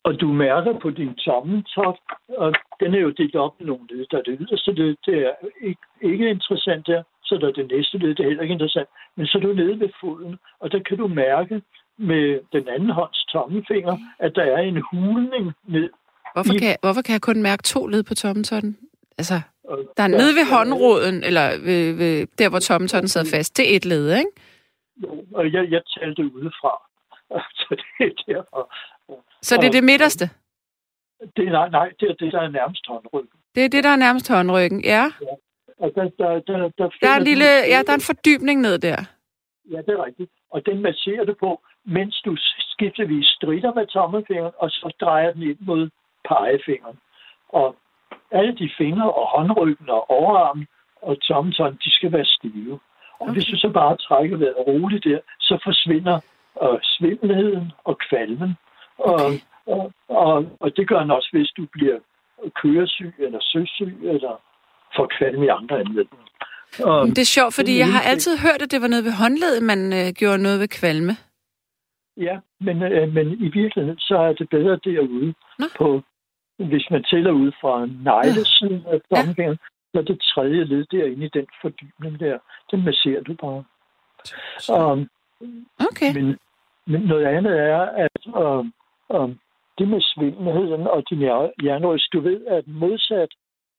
[0.04, 4.06] Og du mærker på din tommeltop, og den er jo delt op i nogle led.
[4.10, 7.02] Der er det yderste led, det er ikke, ikke interessant der.
[7.24, 8.88] Så der er det næste led, det er heller ikke interessant.
[9.16, 11.62] Men så er du nede ved foden, og der kan du mærke
[11.98, 15.90] med den anden hånds tommelfinger, at der er en hulning ned.
[16.34, 16.58] Hvorfor, i...
[16.58, 18.78] kan, jeg, hvorfor kan jeg kun mærke to led på tommeltotten?
[19.18, 19.34] Altså,
[19.96, 23.56] der er nede ved håndroden, eller ved, ved, der, hvor tommeltotten sidder fast.
[23.56, 24.30] Det er et led, ikke?
[25.02, 26.72] Jo, og jeg, jeg talte udefra.
[27.60, 28.74] Så det er derfor.
[29.42, 30.30] Så det er det midterste?
[31.36, 33.40] Det, nej, nej, det er det, der er nærmest håndryggen.
[33.54, 35.04] Det er det, der er nærmest håndryggen, ja.
[35.22, 35.34] ja.
[35.78, 38.78] Og der, der, der, der, der er en lille, ja, der er en fordybning ned
[38.78, 38.96] der.
[39.70, 40.30] Ja, det er rigtigt.
[40.50, 42.36] Og den masserer du på, mens du
[42.72, 45.90] skiftevis strider med tommelfingeren, og så drejer den ind mod
[46.28, 46.98] pegefingeren.
[47.48, 47.76] Og
[48.30, 50.66] alle de fingre og håndryggen og overarmen
[51.02, 52.72] og tommeltotten, de skal være stive.
[53.20, 53.32] Og okay.
[53.32, 56.20] hvis du så bare trækker vejret roligt der, så forsvinder
[56.62, 58.54] øh, svimmelheden og kvalmen.
[58.98, 59.24] Okay.
[59.24, 59.32] Og,
[59.66, 61.98] og, og, og det gør den også, hvis du bliver
[62.62, 64.42] køresyg eller søsyg eller
[64.96, 66.26] får kvalme i andre anledninger.
[66.84, 69.62] Og, det er sjovt, fordi jeg har altid hørt, at det var noget ved håndledet,
[69.62, 71.12] man øh, gjorde noget ved kvalme.
[72.16, 75.66] Ja, men, øh, men i virkeligheden, så er det bedre derude Nå.
[75.78, 76.02] på,
[76.68, 79.58] hvis man tæller ud fra neglesiden af tommelfingeren,
[79.94, 82.38] er det tredje led derinde i den fordybning der.
[82.70, 83.64] Den masserer du bare.
[84.76, 85.08] Um,
[85.88, 86.12] okay.
[86.14, 86.38] Men,
[86.86, 88.72] men noget andet er, at um,
[89.08, 89.38] um,
[89.78, 91.18] det med svimmelheden og din
[91.62, 93.28] hjernerøst, du ved, at modsat,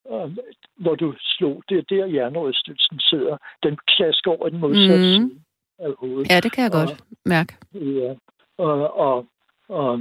[0.05, 0.37] um,
[0.77, 3.37] når du slog, det er der hjernerystelsen sidder.
[3.63, 5.29] Den klasker over den modsatte mm.
[5.29, 5.39] side
[5.79, 6.31] af hovedet.
[6.31, 7.53] Ja, det kan jeg og, godt mærke.
[7.73, 8.15] Ja,
[8.57, 9.25] og, og,
[9.69, 9.99] og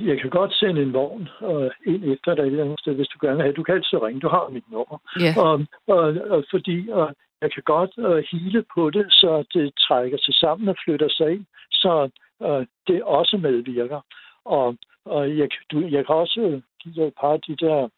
[0.00, 3.08] jeg kan godt sende en vogn uh, ind efter dig et eller andet sted, hvis
[3.08, 3.54] du gerne vil have.
[3.54, 4.98] Du kan altid ringe, du har mit nummer.
[5.22, 5.36] Yeah.
[5.44, 5.54] Og,
[5.86, 7.10] og, og fordi uh,
[7.42, 11.30] jeg kan godt uh, hele på det, så det trækker sig sammen og flytter sig
[11.30, 12.08] ind, så
[12.40, 14.00] uh, det også medvirker.
[14.44, 17.88] Og, og jeg, du, jeg kan også give dig et par af de der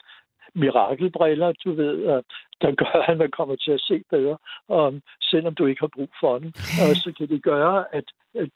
[0.54, 2.22] mirakelbriller, du ved,
[2.62, 4.36] der gør, at man kommer til at se bedre,
[4.68, 6.48] um, selvom du ikke har brug for den.
[6.82, 8.04] Og så kan det gøre, at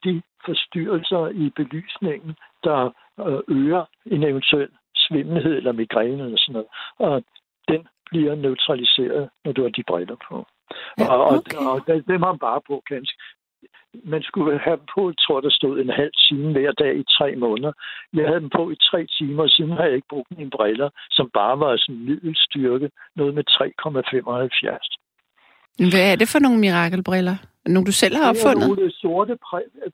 [0.04, 2.34] de forstyrrelser i belysningen,
[2.64, 2.80] der
[3.26, 7.24] øh, øger en eventuel svimmelhed eller migræne eller sådan noget, og
[7.68, 10.46] den bliver neutraliseret, når du har de briller på.
[10.98, 11.56] Ja, okay.
[11.56, 13.16] Og, og, og dem har man bare på, ganske.
[14.04, 17.04] Man skulle have dem på, jeg tror, der stod en halv time hver dag i
[17.18, 17.72] tre måneder.
[18.14, 20.90] Jeg havde dem på i tre timer, og siden har jeg ikke brugt mine briller,
[21.11, 24.98] som bare var sådan middelstyrke, noget med 3,75.
[25.90, 27.37] Hvad er det for nogle mirakelbriller?
[27.66, 28.64] Nogle, du selv har opfundet?
[28.64, 29.34] Det er nogle sorte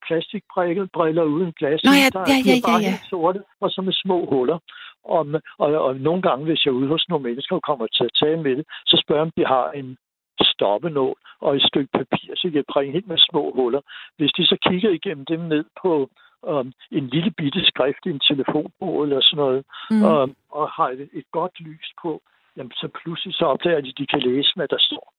[0.06, 1.80] plastikbriller uden glas.
[1.84, 2.94] Nå ja, ja, ja, ja, ja.
[3.10, 4.58] sorte, og så med små huller.
[5.04, 5.26] Og,
[5.58, 8.16] og, og nogle gange, hvis jeg er ude hos nogle mennesker og kommer til at
[8.20, 9.96] tage med det, så spørger jeg, om de har en
[10.42, 13.80] stoppenål og et stykke papir, så jeg bringe helt med små huller.
[14.16, 16.10] Hvis de så kigger igennem dem ned på
[16.42, 20.02] um, en lille bitte skrift i en telefonbog eller sådan noget, mm.
[20.02, 22.22] um, og har et, et godt lys på,
[22.56, 25.12] jamen så pludselig så opdager de, at de kan læse, hvad der står.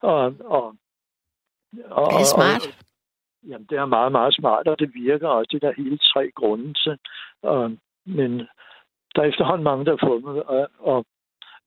[0.00, 0.74] Og, og,
[1.84, 2.66] og, det er smart.
[2.66, 5.98] Og, jamen, det er meget, meget smart, og det virker, og det er der hele
[5.98, 6.98] tre grunde til.
[7.42, 8.30] Um, men
[9.14, 11.04] der er efterhånden mange, der har fundet, og, og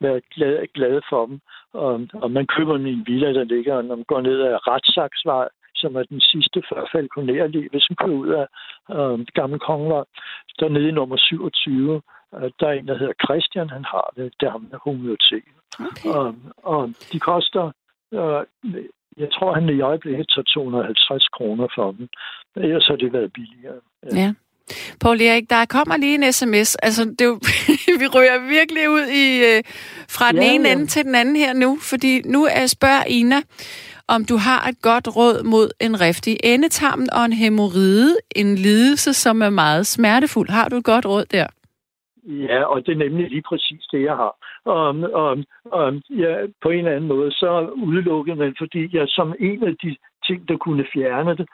[0.01, 1.39] være glad, glad for dem.
[1.73, 5.95] Og, og man køber en villa, der ligger, når man går ned ad Retssaksvej, som
[5.95, 8.47] er den sidste før Falconer hvis man kører ud af
[8.95, 10.03] øh, Gamle Kongevej.
[10.59, 12.01] Der nede i nummer 27,
[12.35, 15.57] øh, der er en, der hedder Christian, han har det, der har man homeoteket.
[15.79, 16.09] Okay.
[16.09, 17.71] Og, og de koster,
[18.13, 18.41] øh,
[19.17, 22.07] jeg tror, han i øjeblikket tager 250 kroner for dem.
[22.55, 23.79] Ellers har det været billigere.
[24.03, 24.17] Ja.
[24.21, 24.33] ja.
[25.01, 26.75] Paul Erik, der kommer lige en sms.
[26.75, 27.39] Altså, det er jo,
[28.01, 29.63] vi rører virkelig ud i øh,
[30.15, 30.73] fra den ja, ene ja.
[30.73, 33.39] ende til den anden her nu, fordi nu er spørger Ina,
[34.07, 39.13] om du har et godt råd mod en riftig endetarm og en hemorrhide, en lidelse,
[39.13, 40.49] som er meget smertefuld.
[40.49, 41.47] Har du et godt råd der?
[42.27, 44.33] Ja, og det er nemlig lige præcis det, jeg har.
[44.65, 45.43] Um, um,
[45.79, 49.75] um, ja, på en eller anden måde, så udelukkede man, fordi jeg som en af
[49.83, 49.95] de
[50.27, 51.47] ting, der kunne fjerne det,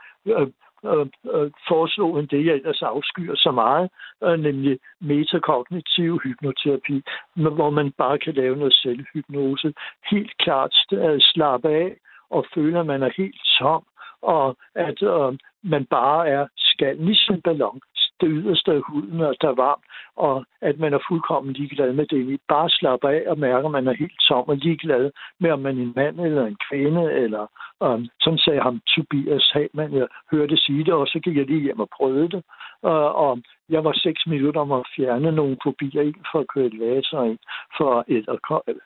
[0.86, 3.90] øh, øh, øh, foreslog det, jeg ellers afskyer så meget,
[4.24, 7.04] øh, nemlig metakognitiv hypnoterapi,
[7.36, 9.74] hvor man bare kan lave noget selvhypnose.
[10.12, 11.98] Helt klart øh, slappe af
[12.30, 13.84] og føle, at man er helt tom,
[14.22, 17.82] og at øh, man bare er skal, ligesom en ballon
[18.22, 22.06] det yderste af huden, og der er varmt, og at man er fuldkommen ligeglad med
[22.06, 22.40] det.
[22.48, 25.78] Bare slapper af og mærker, at man er helt tom og ligeglad med, om man
[25.78, 27.46] er en mand eller en kvinde, eller
[27.84, 31.46] øhm, um, som sagde ham Tobias Hagman, jeg hørte sige det, og så gik jeg
[31.46, 32.44] lige hjem og prøvede det.
[32.84, 36.66] Uh, og jeg var seks minutter om at fjerne nogle kopier ind for at køre
[36.66, 37.40] et laser ind
[37.78, 38.26] for et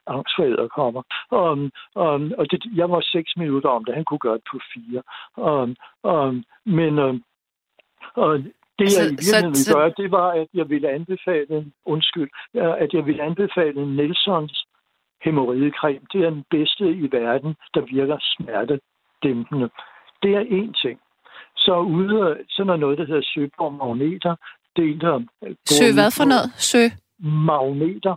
[0.07, 1.01] angst for æderkommer.
[1.31, 3.95] Um, øhm, um, øhm, og det, jeg var seks minutter om det.
[3.95, 5.01] Han kunne gøre det på fire.
[5.37, 7.23] Um, um, men um,
[8.13, 8.43] og
[8.79, 12.29] det, jeg i virkeligheden så, ville gøre, det var, at jeg ville anbefale, undskyld,
[12.83, 14.65] at jeg ville anbefale Nelsons
[15.25, 16.05] hemorridecreme.
[16.13, 19.69] Det er den bedste i verden, der virker smertedæmpende.
[20.23, 20.99] Det er én ting.
[21.57, 24.35] Så ude, så er der noget, der hedder Søborg Magneter.
[24.75, 25.23] Det er der
[25.69, 26.47] Sø hvad for noget?
[26.57, 26.83] Sø?
[27.51, 28.15] Magneter.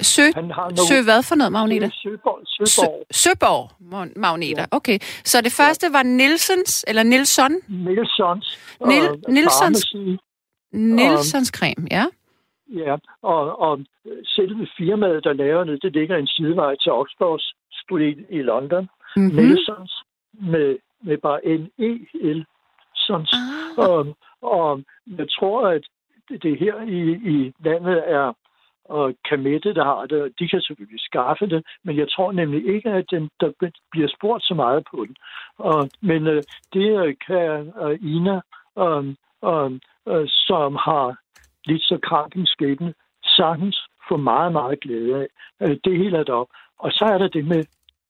[0.00, 1.90] Sø, han har noget, sø hvad for noget magneter?
[2.02, 2.40] Søborg.
[2.46, 3.04] Søborg.
[3.10, 3.70] Sø, Søborg
[4.16, 4.76] magneter, ja.
[4.76, 4.98] okay.
[5.24, 7.52] Så det første var Nilsons, eller Nilsson?
[7.68, 8.58] Nilsons.
[8.86, 9.94] Nil, uh, Nilsons,
[10.72, 12.04] Nilsons creme, ja.
[12.68, 13.78] Ja, og, og
[14.24, 17.40] selve firmaet, der laver det, det ligger en sidevej til Oxford
[17.72, 18.88] Street i London.
[19.16, 19.36] Mm-hmm.
[19.36, 19.92] Nilsons
[20.32, 22.44] med, med bare N-E-L.
[23.08, 23.88] Ah.
[23.88, 24.82] Og, og
[25.18, 25.84] jeg tror, at
[26.42, 27.00] det her i,
[27.34, 28.32] i landet er
[28.88, 32.90] og Kamette, der har det, de kan selvfølgelig skaffe det, men jeg tror nemlig ikke,
[32.90, 35.16] at den, der bliver spurgt så meget på den.
[35.58, 38.40] Og, men øh, det øh, kan øh, Ina,
[38.78, 39.04] øh,
[39.50, 39.70] øh,
[40.08, 41.16] øh, som har
[41.64, 42.94] lidt så kranken skæbne,
[43.24, 45.26] sagtens få meget, meget glæde af.
[45.62, 46.48] Øh, det hele er op.
[46.78, 47.64] Og så er der det med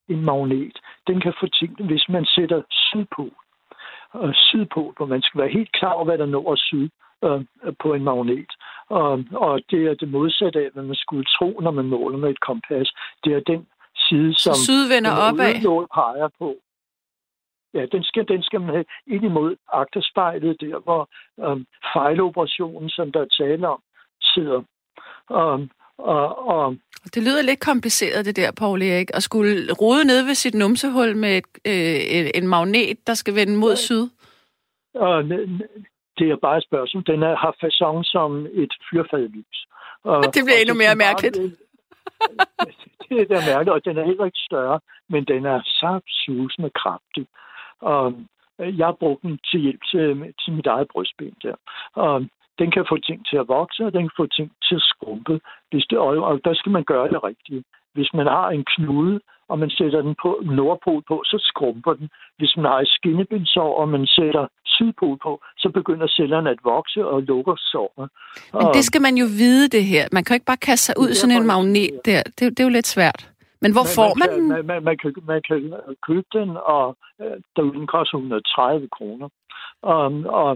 [0.08, 0.78] en magnet.
[1.06, 3.30] Den kan få ting, hvis man sætter sydpå.
[4.10, 6.88] Og sydpå, hvor man skal være helt klar over, hvad der når syd
[7.24, 7.40] øh,
[7.82, 8.52] på en magnet.
[8.90, 12.30] Og, og det er det modsatte af, hvad man skulle tro, når man måler med
[12.30, 12.88] et kompas.
[13.24, 13.66] Det er den
[14.08, 15.54] side, som syd vender opad.
[15.94, 16.56] peger på.
[17.74, 23.12] Ja, den skal, den skal man have ind imod agterspejlet, der hvor um, fejloperationen, som
[23.12, 23.80] der er tale om,
[24.20, 24.62] sidder.
[25.30, 26.76] Um, og, og,
[27.14, 31.16] det lyder lidt kompliceret, det der, Paul Erik, at skulle rode ned ved sit numsehul
[31.16, 34.08] med et, øh, en magnet, der skal vende mod syd.
[34.94, 35.24] Og,
[36.18, 37.02] det er bare et spørgsmål.
[37.06, 39.58] Den er, har fasong som et fyrfadlys.
[40.04, 41.36] Og, det bliver endnu mere mærkeligt.
[41.36, 41.58] Det,
[43.08, 46.70] det er der mærkeligt, og den er heller ikke større, men den er så susende
[46.70, 47.26] kraftig.
[47.80, 48.14] Og
[48.60, 51.56] øh, jeg har brugt den til hjælp til, til mit eget brystben der.
[51.94, 52.26] Og
[52.58, 55.40] den kan få ting til at vokse, og den kan få ting til at skrumpe.
[55.70, 57.66] Hvis det, og, og der skal man gøre det rigtigt.
[57.96, 62.08] Hvis man har en knude, og man sætter den på nordpol på, så skrumper den.
[62.38, 67.06] Hvis man har et skinnebindsår, og man sætter sydpol på, så begynder cellerne at vokse
[67.06, 68.08] og lukker såret.
[68.52, 70.04] Men det skal man jo vide, det her.
[70.12, 72.22] Man kan ikke bare kaste sig ud sådan en magnet der.
[72.22, 73.20] Det, det er jo lidt svært.
[73.62, 74.28] Men hvor man, får man?
[74.28, 74.48] man den?
[74.48, 75.60] Man, man, man, kan, man kan
[76.08, 79.28] købe den, og øh, derude koster 130 kroner.
[79.82, 80.04] Og,
[80.40, 80.50] og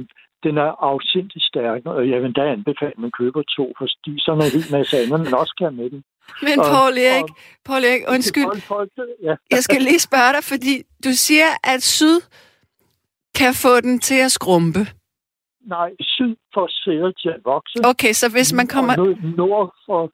[0.45, 4.31] den er afsindig stærk, og jeg vil da anbefale, at man køber to, fordi så
[4.31, 6.03] er en hel masse andet, man også kan med den.
[6.43, 7.31] Men Paul Erik,
[7.65, 8.47] Paul Erik, undskyld.
[9.23, 9.35] Ja.
[9.51, 12.21] Jeg skal lige spørge dig, fordi du siger, at syd
[13.35, 14.81] kan få den til at skrumpe.
[15.67, 18.93] Nej, syd for celler til at vokse, Okay, så hvis man kommer...
[18.99, 20.11] og nord- for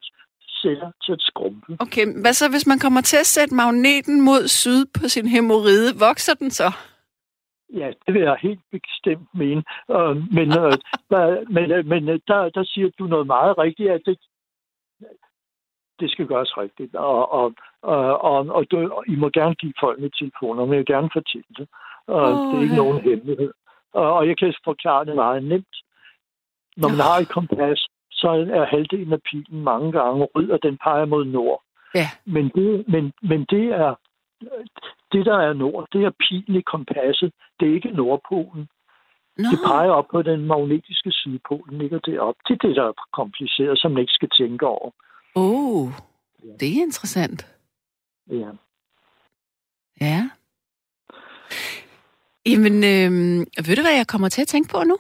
[0.63, 1.77] celler til at skrumpe.
[1.81, 5.99] Okay, hvad så hvis man kommer til at sætte magneten mod syd på sin hemorride,
[5.99, 6.69] vokser den så?
[7.81, 9.63] Ja, det vil jeg helt bestemt mene.
[9.89, 10.49] Uh, men
[11.11, 14.19] der, men, uh, men uh, der, der siger du noget meget rigtigt, at det,
[16.01, 16.95] det skal gøres rigtigt.
[16.95, 20.79] Og, og, og, og, og, du, og I må gerne give folkene telefoner, men jeg
[20.79, 21.69] vil gerne fortælle det.
[22.07, 23.53] Uh, Åh, det er ikke nogen hemmelighed.
[23.93, 25.77] Og, og jeg kan forklare det meget nemt.
[26.77, 28.29] Når man har et kompas, så
[28.59, 31.63] er halvdelen af pilen mange gange rød, og den peger mod nord.
[31.95, 32.09] Ja.
[32.25, 33.95] Men det, men, men det er
[35.13, 37.33] det, der er nord, det er pilen i kompasset.
[37.61, 38.69] Det er ikke Nordpolen.
[39.39, 42.41] Nå, Det peger op på den magnetiske sydpol, den ligger deroppe.
[42.49, 44.91] Det er det, der er kompliceret, som man ikke skal tænke over.
[45.37, 45.89] Oh,
[46.61, 47.47] det er interessant.
[48.31, 48.51] Ja.
[50.01, 50.31] Ja.
[52.47, 53.11] Jamen, øh,
[53.69, 54.97] ved du, hvad jeg kommer til at tænke på nu?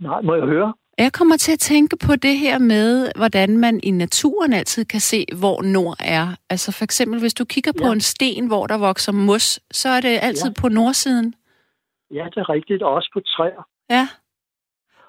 [0.00, 0.74] Nej, må jeg høre?
[0.98, 5.00] Jeg kommer til at tænke på det her med, hvordan man i naturen altid kan
[5.00, 6.36] se, hvor nord er.
[6.50, 7.92] Altså for eksempel, hvis du kigger på Ja.
[7.92, 10.60] en sten, hvor der vokser mos, så er det altid Ja.
[10.60, 11.34] på nordsiden.
[12.10, 12.82] Ja, det er rigtigt.
[12.82, 13.62] Og også på træer.
[13.90, 14.08] Ja.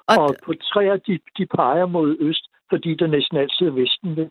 [0.08, 4.15] Og, Og, på træer, de, de peger mod øst, fordi der næsten altid er vesten
[4.15, 4.28] ved.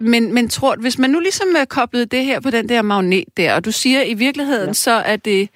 [0.00, 3.24] Men, men tror hvis man nu ligesom er koblet det her på den der magnet
[3.36, 4.72] der, og du siger i virkeligheden, ja.
[4.72, 5.48] Så er det,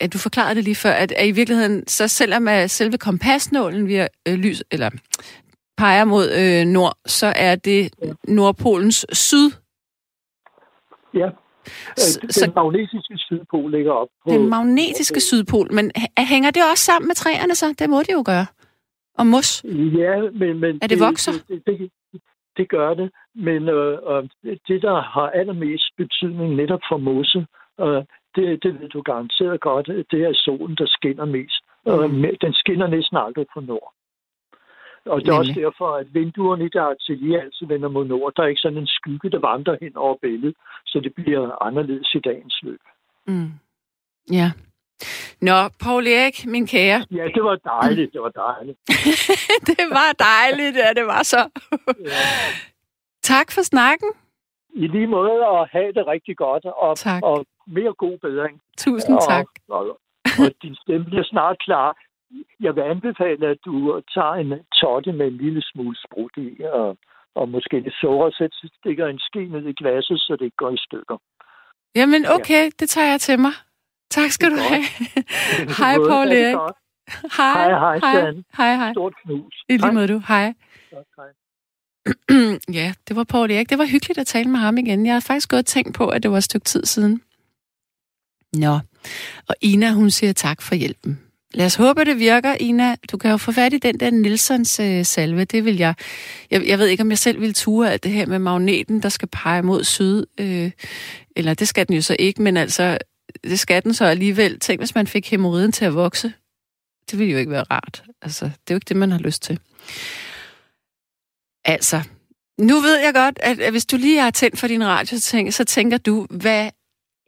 [0.00, 3.88] at du forklarede det lige før, at, at i virkeligheden, så selvom at selve kompasnålen
[3.88, 4.90] vi øh, lys, eller
[5.76, 8.12] peger mod øh, nord, så er det Ja.
[8.28, 9.50] Nordpolens syd
[11.14, 11.26] Ja.
[11.26, 14.30] Øh, Den så- magnetiske sydpol ligger op på...
[14.30, 15.72] Den magnetiske sydpol.
[15.72, 17.74] Men hænger det også sammen med træerne så?
[17.78, 18.46] Det må det jo gøre.
[19.18, 19.64] Og mos.
[19.64, 20.60] Ja, men...
[20.60, 21.32] men Er det vokser?
[21.32, 21.90] Det, det, det,
[22.56, 24.28] det gør det, men øh, øh,
[24.68, 27.46] det, der har allermest betydning netop for mose,
[27.80, 28.02] øh,
[28.36, 31.60] det, det ved du garanteret godt, det er solen, der skinner mest.
[31.86, 32.24] Mm.
[32.24, 33.92] Øh, den skinner næsten aldrig på nord.
[35.06, 38.32] Og det er også derfor, at vinduerne i det atelier altid vender mod nord.
[38.36, 42.14] Der er ikke sådan en skygge, der vandrer hen over billedet, så det bliver anderledes
[42.14, 42.80] i dagens løb.
[43.26, 43.50] Mm.
[44.30, 44.52] Ja.
[45.40, 47.06] Nå, Paul Erik, min kære.
[47.10, 48.78] Ja, det var dejligt, det var dejligt.
[49.70, 51.42] det var dejligt, ja, det var så.
[52.04, 52.22] Ja.
[53.22, 54.10] tak for snakken.
[54.74, 57.22] I lige måde at have det rigtig godt, og, Tak.
[57.22, 58.60] og mere god bedring.
[58.78, 59.46] Tusind tak.
[59.68, 60.00] Og, og,
[60.38, 61.96] og din stemme bliver snart klar.
[62.60, 66.96] Jeg vil anbefale, at du tager en totte med en lille smule sprut i, og,
[67.34, 70.70] og måske lidt sukker, så stikker en ske ned i glasset, så det ikke går
[70.70, 71.16] i stykker.
[71.94, 73.52] Jamen, okay, det tager jeg til mig.
[74.10, 74.84] Tak skal du have.
[75.78, 76.56] Hej, Paul Erik.
[77.36, 78.92] Hej, Hej, hej, hej, hej.
[78.92, 79.64] Stort knus.
[79.68, 80.22] I lige måde du.
[80.28, 80.54] Hej.
[82.80, 83.70] ja, det var Paul Erik.
[83.70, 85.06] Det var hyggeligt at tale med ham igen.
[85.06, 87.20] Jeg har faktisk godt tænkt på, at det var et stykke tid siden.
[88.52, 88.78] Nå,
[89.48, 91.20] og Ina, hun siger tak for hjælpen.
[91.54, 92.96] Lad os håbe, det virker, Ina.
[93.12, 95.44] Du kan jo få fat i den der Nilsons øh, salve.
[95.44, 95.94] Det vil jeg,
[96.50, 96.66] jeg...
[96.66, 99.28] Jeg ved ikke, om jeg selv vil ture alt det her med magneten, der skal
[99.28, 100.26] pege mod syd.
[100.40, 100.70] Øh,
[101.36, 102.98] eller det skal den jo så ikke, men altså,
[103.44, 104.60] det skal den så alligevel.
[104.60, 106.32] Tænk, hvis man fik hemorriden til at vokse.
[107.10, 108.04] Det ville jo ikke være rart.
[108.22, 109.58] Altså, det er jo ikke det, man har lyst til.
[111.64, 112.02] Altså,
[112.60, 115.52] nu ved jeg godt, at, hvis du lige har tændt for din radio, så tænker,
[115.52, 116.70] så tænker du, hvad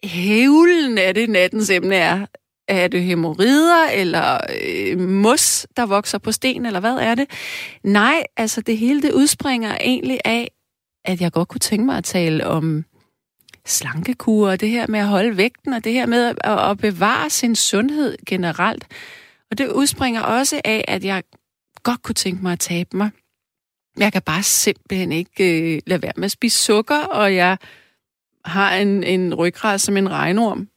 [0.04, 2.26] hævlen er det, nattens emne er?
[2.68, 7.30] Er det hemorrider eller øh, mos, der vokser på sten, eller hvad er det?
[7.82, 10.50] Nej, altså det hele det udspringer egentlig af,
[11.04, 12.84] at jeg godt kunne tænke mig at tale om
[13.68, 17.30] slankekur, og det her med at holde vægten, og det her med at, at bevare
[17.30, 18.86] sin sundhed generelt.
[19.50, 21.22] Og det udspringer også af, at jeg
[21.82, 23.10] godt kunne tænke mig at tabe mig.
[23.98, 27.58] Jeg kan bare simpelthen ikke øh, lade være med at spise sukker, og jeg
[28.44, 30.68] har en, en ryggrad som en regnorm.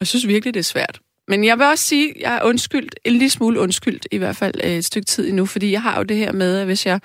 [0.00, 1.00] Jeg synes virkelig, det er svært.
[1.28, 4.36] Men jeg vil også sige, at jeg er undskyldt, en lille smule undskyldt, i hvert
[4.36, 6.86] fald øh, et stykke tid endnu, fordi jeg har jo det her med, at hvis
[6.86, 7.00] jeg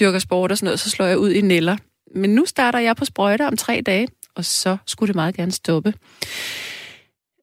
[0.00, 1.76] dyrker sport og sådan noget, så slår jeg ud i neller.
[2.14, 5.52] Men nu starter jeg på sprøjter om tre dage, og så skulle det meget gerne
[5.52, 5.94] stoppe.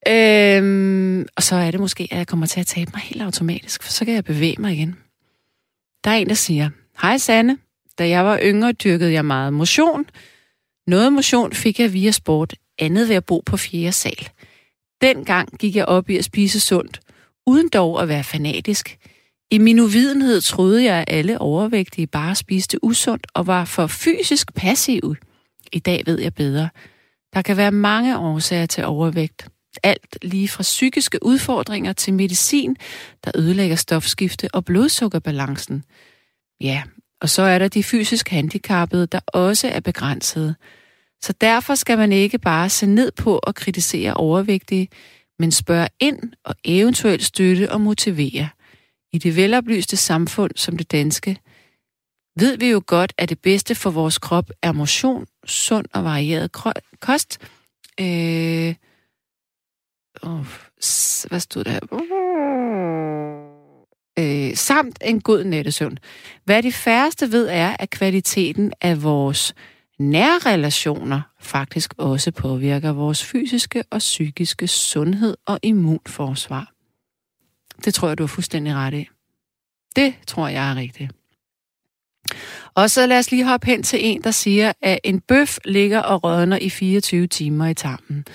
[0.08, 3.84] Øhm, og så er det måske, at jeg kommer til at tabe mig helt automatisk,
[3.84, 4.96] for så kan jeg bevæge mig igen.
[6.04, 6.70] Der er en, der siger,
[7.02, 7.58] Hej Sanne,
[8.00, 10.06] da jeg var yngre, dyrkede jeg meget motion.
[10.88, 14.30] Noget motion fik jeg via sport, andet ved at bo på fjerde sal.
[15.02, 17.00] Dengang gik jeg op i at spise sundt,
[17.48, 18.98] uden dog at være fanatisk.
[19.52, 24.54] I min uvidenhed troede jeg, at alle overvægtige bare spiste usundt og var for fysisk
[24.54, 25.16] passive.
[25.74, 26.70] I dag ved jeg bedre.
[27.34, 29.48] Der kan være mange årsager til overvægt.
[29.84, 32.76] Alt lige fra psykiske udfordringer til medicin,
[33.24, 35.84] der ødelægger stofskifte og blodsukkerbalancen.
[36.62, 36.84] Ja,
[37.22, 40.56] og så er der de fysisk handicappede, der også er begrænsede.
[41.22, 44.90] Så derfor skal man ikke bare se ned på og kritisere overvægtige,
[45.40, 48.50] men spørge ind og eventuelt støtte og motivere.
[49.14, 51.38] I det veloplyste samfund som det danske,
[52.36, 56.52] ved vi jo godt, at det bedste for vores krop er motion, sund og varieret
[57.00, 57.40] kost.
[58.00, 58.76] Øh,
[60.24, 60.46] oh,
[61.30, 61.80] hvad stod der
[64.20, 65.98] Øh, samt en god nattesøvn.
[66.44, 69.54] Hvad de færreste ved er, at kvaliteten af vores
[70.00, 76.72] nærrelationer faktisk også påvirker vores fysiske og psykiske sundhed og immunforsvar.
[77.86, 79.08] Det tror jeg, du er fuldstændig ret i.
[79.96, 81.12] Det tror jeg er rigtigt.
[82.74, 86.00] Og så lad os lige hoppe hen til en, der siger, at en bøf ligger
[86.00, 88.26] og rådner i 24 timer i tarmen.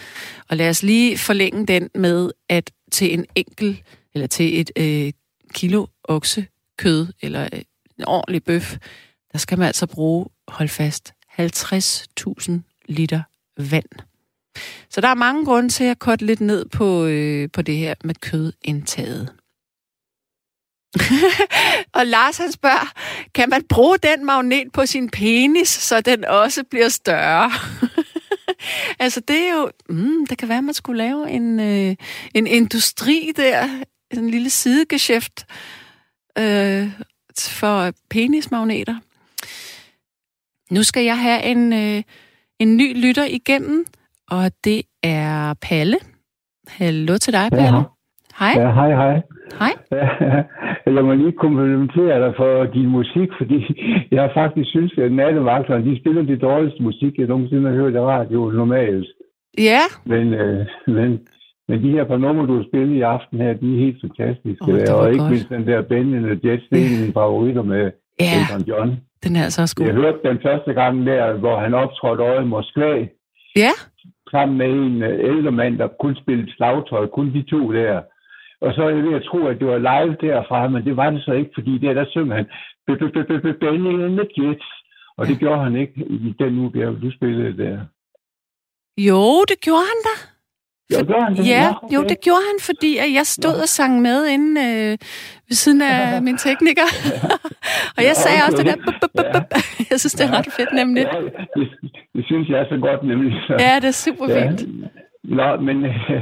[0.48, 3.82] Og lad os lige forlænge den med, at til en enkel,
[4.14, 5.12] eller til et øh,
[5.54, 7.60] kilo oksekød, eller øh,
[7.98, 8.76] en ordentlig bøf,
[9.32, 12.52] der skal man altså bruge, hold fast, 50.000
[12.88, 13.22] liter
[13.58, 13.88] vand.
[14.90, 17.94] Så der er mange grunde til at korte lidt ned på, øh, på det her
[18.04, 19.32] med kødindtaget.
[21.98, 22.92] og Lars han spørger,
[23.34, 27.50] kan man bruge den magnet på sin penis, så den også bliver større?
[29.04, 31.96] altså det er jo, mm, det kan være, at man skulle lave en, øh,
[32.34, 33.68] en industri der,
[34.10, 35.46] en lille sidegeschæft
[36.38, 36.90] øh,
[37.38, 38.96] for penismagneter.
[40.70, 42.02] Nu skal jeg have en, øh,
[42.58, 43.86] en ny lytter igennem,
[44.30, 45.98] og det er Palle.
[46.68, 47.76] Hallo til dig, Palle.
[47.78, 47.82] Ja.
[48.38, 48.54] Hej.
[48.56, 49.22] Ja, hej, hej.
[49.60, 49.72] Hej.
[50.96, 53.58] Jeg må lige komplimentere dig for din musik, fordi
[54.12, 57.98] jeg faktisk synes, at nattevagterne, de spiller det dårligste musik, jeg nogensinde har hørt i
[57.98, 59.06] radio normalt.
[59.58, 59.84] Ja.
[60.04, 61.20] Men, øh, men,
[61.68, 64.72] men de her par numre, du har spillet i aften her, de er helt fantastiske.
[64.72, 65.30] Oh, og ikke godt.
[65.30, 68.32] mindst den der og Jets, det er mine favoritter med ja.
[68.36, 68.90] Elton John.
[69.24, 69.86] Den er altså også god.
[69.86, 73.06] Jeg hørte den første gang der, hvor han optrådte over i Moskva.
[73.56, 73.72] Ja.
[74.30, 77.06] Sammen med en øh, ældre mand, der kun spillede slagtøj.
[77.06, 78.00] Kun de to der.
[78.60, 81.10] Og så er jeg ved at tro, at det var live derfra, men det var
[81.10, 82.46] det så ikke, fordi der, der synger han
[83.60, 84.66] Benjamin the Jets.
[85.18, 87.78] Og det gjorde han ikke i den uge, du spillede der.
[88.98, 90.16] Jo, det gjorde han da.
[90.92, 91.48] Jo, det han det.
[91.48, 91.94] Ja, okay.
[91.94, 93.62] jo, det gjorde han, fordi at jeg stod ja.
[93.62, 94.90] og sang med inde øh,
[95.48, 96.88] ved siden af min tekniker.
[97.96, 98.76] og jeg sagde også det der...
[99.90, 101.02] Jeg synes, det er ret fedt, nemlig.
[101.12, 101.20] Ja,
[101.56, 101.68] det,
[102.14, 103.32] det synes jeg er så godt, nemlig.
[103.50, 104.60] Ja, det er super fint.
[105.24, 105.76] Nå, men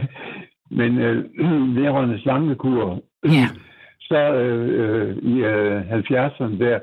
[0.70, 1.24] Men øh,
[1.77, 3.46] vedrørende slankekur, ja.
[4.09, 6.81] så øh, øh, i øh, 70'erne der,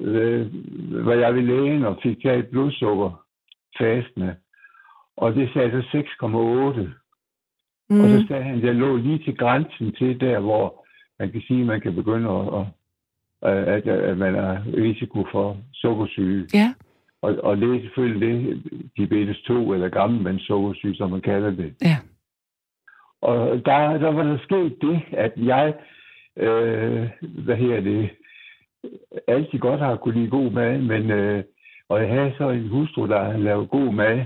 [0.00, 0.46] øh,
[1.06, 3.24] var jeg ved lægen og fik taget blodsukker
[3.78, 4.36] fastende.
[5.16, 6.28] Og det sagde så 6,8.
[7.90, 8.00] Mm.
[8.00, 8.26] Og så mm.
[8.28, 10.86] sagde han, at jeg lå lige til grænsen til der, hvor
[11.18, 12.66] man kan sige, at man kan begynde at,
[13.50, 16.46] at, at, man er risiko for sukkersyge.
[16.54, 16.74] Ja.
[17.22, 18.62] Og, og det er selvfølgelig det,
[18.96, 21.74] diabetes 2, eller gammelmands sukkersyge, som man kalder det.
[21.82, 21.96] Ja.
[23.22, 25.74] Og der, der var der sket det, at jeg,
[26.36, 27.08] øh,
[27.44, 28.10] hvad her det,
[29.28, 31.44] altid godt har kunne lide god mad, men, øh,
[31.88, 34.24] og jeg havde så en hustru, der lavede god mad,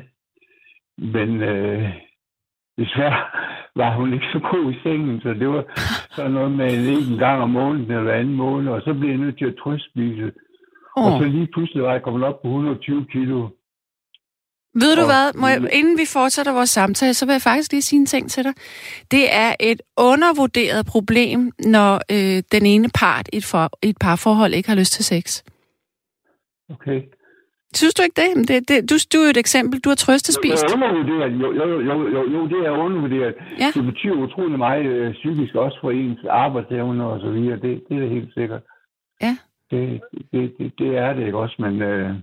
[0.98, 1.88] men øh,
[2.78, 3.24] desværre
[3.80, 5.64] var hun ikke så god i sengen, så det var
[6.16, 9.38] sådan noget med en gang om måneden eller anden måned, og så blev jeg nødt
[9.38, 10.32] til at trøstspise.
[10.96, 11.06] Oh.
[11.06, 13.48] Og så lige pludselig var jeg kommet op på 120 kilo.
[14.82, 17.82] Ved du hvad, Må jeg, inden vi fortsætter vores samtale, så vil jeg faktisk lige
[17.82, 18.54] sige en ting til dig.
[19.10, 23.96] Det er et undervurderet problem, når øh, den ene part i et, for, i et
[24.00, 25.42] parforhold ikke har lyst til sex.
[26.70, 27.00] Okay.
[27.74, 28.48] Synes du ikke det?
[28.48, 29.80] det, det du, du er et eksempel.
[29.80, 30.62] Du har trøstespist.
[30.62, 31.32] Det er undervurderet.
[31.42, 33.34] Jo, jo, jo, jo, jo, det er undervurderet.
[33.58, 33.70] Ja.
[33.74, 37.56] Det betyder utrolig meget øh, psykisk også for ens arbejdsevne og så videre.
[37.64, 38.62] Det, det er helt sikkert.
[39.22, 39.36] Ja.
[39.70, 40.00] Det,
[40.32, 41.82] det, det, det er det ikke også, men...
[41.82, 42.14] Øh,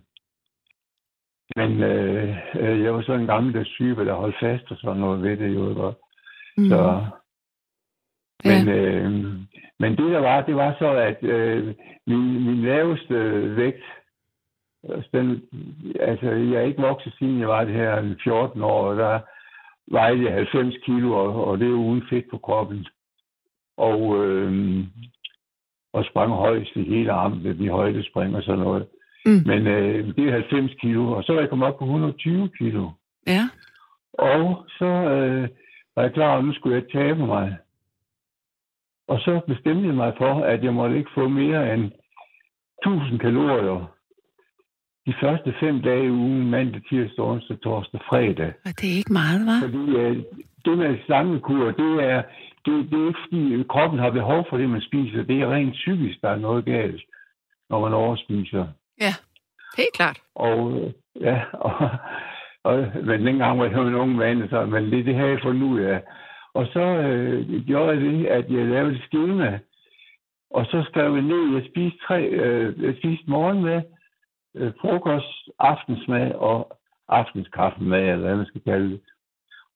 [1.56, 5.24] men øh, øh, jeg var sådan en gammel syge, der holdt fast og sådan noget
[5.24, 5.98] ved det jo ikke.
[6.58, 6.70] Mm.
[6.70, 7.06] Så,
[8.44, 8.74] men, ja.
[8.76, 9.12] øh,
[9.80, 11.76] men det der var, det var så, at øh,
[12.08, 13.16] min, min laveste
[13.56, 13.84] vægt,
[14.90, 15.44] altså, den,
[16.00, 19.20] altså jeg er ikke vokset siden jeg var det her 14 år, og der
[19.92, 22.88] vejede jeg 90 kilo, og, og det er uden fedt på kroppen.
[23.78, 24.84] Og, øh,
[25.94, 28.88] og sprang højst i hele armen ved de højdespring og sådan noget.
[29.26, 29.42] Mm.
[29.46, 32.90] Men øh, det er 90 kilo, og så er jeg kommet op på 120 kilo.
[33.28, 33.44] Ja.
[34.14, 35.50] Og så øh,
[35.96, 37.58] var jeg klar, at nu skulle jeg tabe mig.
[39.08, 41.92] Og så bestemte jeg mig for, at jeg måtte ikke få mere end
[42.86, 43.94] 1000 kalorier
[45.06, 48.54] de første fem dage i ugen, mandag, tirsdag, onsdag, torsdag, fredag.
[48.66, 49.66] Og det er ikke meget, hva'?
[49.66, 50.24] Fordi øh,
[50.66, 52.22] det med slangekur, det er,
[52.66, 55.24] det, det er ikke fordi kroppen har behov for det, man spiser.
[55.24, 57.02] Det er rent psykisk, der er noget galt,
[57.70, 58.68] når man overspiser.
[59.06, 59.14] Ja,
[59.78, 60.18] helt klart.
[60.36, 60.58] Og
[61.22, 61.74] ja, og,
[62.64, 65.40] og, men dengang var jeg jo en ung mand, så, men det, det har jeg
[65.44, 66.04] fundet ud af.
[66.54, 69.60] Og så øh, gjorde jeg det, at jeg lavede et schema,
[70.52, 73.82] og så skrev jeg ned, jeg spiste, tre, øh, jeg spiste morgenmad,
[74.56, 76.78] øh, frokost, aftensmad og
[77.08, 79.00] aftenskaffemad, eller hvad man skal kalde det.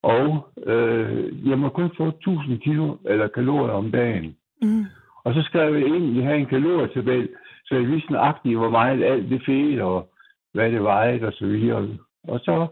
[0.04, 4.38] Og øh, jeg må kun få 1000 kilo eller kalorier om dagen.
[4.62, 4.86] Mm.
[5.24, 7.30] Og så skrev jeg ind, jeg havde en kalorietabel,
[7.68, 10.14] så jeg vidste nøjagtigt, hvor meget alt det fedt, og
[10.54, 11.98] hvad det vejede, og så videre.
[12.28, 12.68] Og så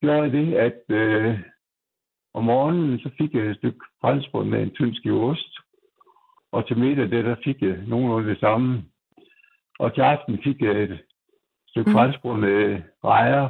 [0.00, 1.38] gjorde jeg det, at øh,
[2.34, 5.52] om morgenen, så fik jeg et stykke franskbrød med en tynd skive ost.
[6.52, 8.84] Og til middag, det der fik jeg nogenlunde det samme.
[9.78, 10.98] Og til aften fik jeg et
[11.68, 11.94] stykke mm.
[11.94, 13.48] franskbrød med rejer,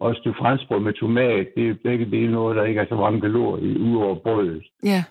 [0.00, 1.48] og et stykke franskbrød med tomat.
[1.56, 4.64] Det er begge dele noget, der ikke er så mange kalorier i, udover brødet.
[4.82, 5.04] Ja.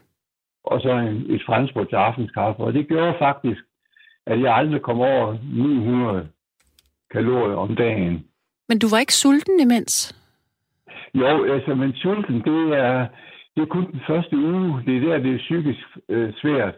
[0.63, 2.63] Og så en, et franskbrød til aftenskaffe.
[2.63, 3.61] Og det gjorde faktisk,
[4.28, 6.28] at jeg aldrig kom over 900
[7.11, 8.26] kalorier om dagen.
[8.69, 10.15] Men du var ikke sulten imens?
[11.13, 13.07] Jo, altså, men sulten, det er,
[13.55, 14.84] det er kun den første uge.
[14.86, 16.76] Det er der, det er psykisk øh, svært.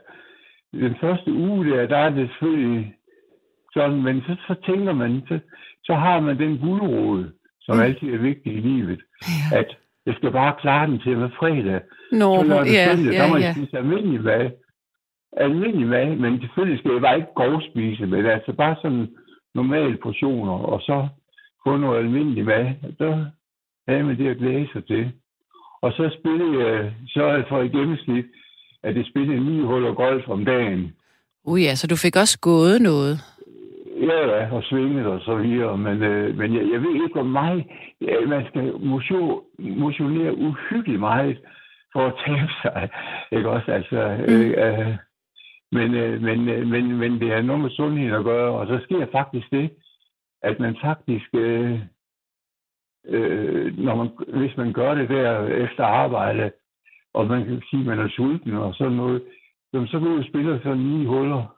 [0.73, 2.95] Den første uge der, der er det selvfølgelig
[3.73, 5.39] sådan, men så, så tænker man, så,
[5.83, 7.31] så har man den guldråd,
[7.61, 7.81] som mm.
[7.81, 9.01] altid er vigtig i livet,
[9.51, 9.57] Ja.
[9.59, 11.81] at jeg skal bare klare den til med fredag.
[12.11, 13.53] Nå, Så lørdag ja, søndag, ja, der må jeg ja.
[13.53, 14.49] spise almindelig mad.
[15.39, 19.07] Almindelig mad, men selvfølgelig skal jeg bare ikke grovspise, men altså bare sådan
[19.55, 21.07] normale portioner, og så
[21.63, 22.65] få noget almindelig mad.
[22.99, 23.25] Der
[23.87, 25.11] havde man det at glæde sig til.
[25.81, 28.25] Og så spillede jeg, så er jeg for i gennemsnit,
[28.83, 30.93] at det spillede ni huller golf om dagen.
[31.43, 33.15] Uh ja, så du fik også gået noget.
[34.01, 37.23] Ja, ja, og svinget og så videre, men, øh, men jeg, jeg ved ikke, hvor
[37.23, 37.63] meget
[38.01, 41.37] ja, man skal motion, motionere uhyggeligt meget
[41.93, 42.89] for at tabe sig,
[43.31, 43.71] ikke også?
[43.71, 44.33] Altså, mm.
[44.33, 44.95] øh, øh,
[45.71, 48.79] men, øh, men, øh, men, men det har noget med sundheden at gøre, og så
[48.83, 49.71] sker faktisk det,
[50.41, 51.79] at man faktisk, øh,
[53.05, 54.09] øh, når man,
[54.39, 56.51] hvis man gør det der efter arbejde,
[57.13, 59.23] og man kan sige, at man er sulten og sådan noget,
[59.73, 61.57] jamen, så går ud og spiller sådan ni huller,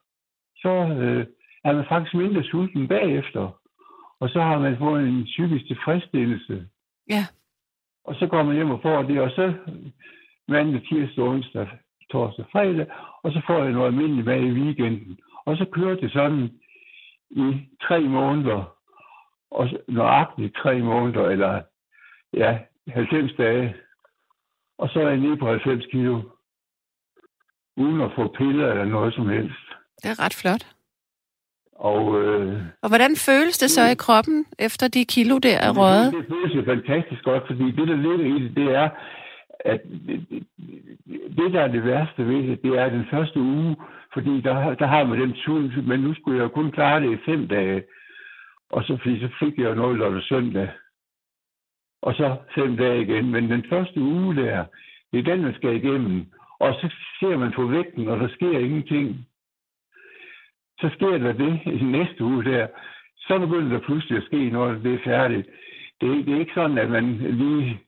[0.55, 1.25] så øh,
[1.63, 3.59] er man faktisk mindre sulten bagefter.
[4.19, 6.67] Og så har man fået en psykisk tilfredsstillelse.
[7.09, 7.23] Ja.
[8.03, 9.53] Og så går man hjem og får det, og så
[10.47, 11.67] mandag, tirsdag, onsdag,
[12.11, 12.87] torsdag, fredag,
[13.23, 15.17] og så får jeg noget almindeligt mad i weekenden.
[15.45, 16.49] Og så kører det sådan
[17.29, 18.75] i tre måneder,
[19.51, 21.61] og nøjagtigt tre måneder, eller
[22.33, 22.57] ja,
[22.87, 23.75] 90 dage.
[24.77, 26.21] Og så er jeg nede på 90 kilo,
[27.77, 29.65] uden at få piller eller noget som helst.
[30.03, 30.65] Det er ret flot.
[31.75, 36.13] Og øh, Og hvordan føles det så i kroppen, efter de kilo der er røget?
[36.13, 38.89] Det, det føles jo fantastisk godt, fordi det, der ligger i det, det er,
[39.65, 40.47] at det,
[41.37, 43.75] det, der er det værste ved det, det er den første uge,
[44.13, 47.23] fordi der, der har man den sult, men nu skulle jeg kun klare det i
[47.25, 47.83] fem dage.
[48.69, 50.69] Og så, fordi så fik jeg jo noget lørdag søndag.
[52.01, 53.31] Og så fem dage igen.
[53.31, 54.65] Men den første uge der,
[55.11, 56.25] det er den, man skal igennem.
[56.59, 59.27] Og så ser man på vægten, og der sker ingenting.
[60.79, 62.67] Så sker der det i næste uge der.
[63.17, 65.47] Så begynder der pludselig at ske noget, når det er færdigt.
[66.01, 67.79] Det, det er ikke sådan, at man lige...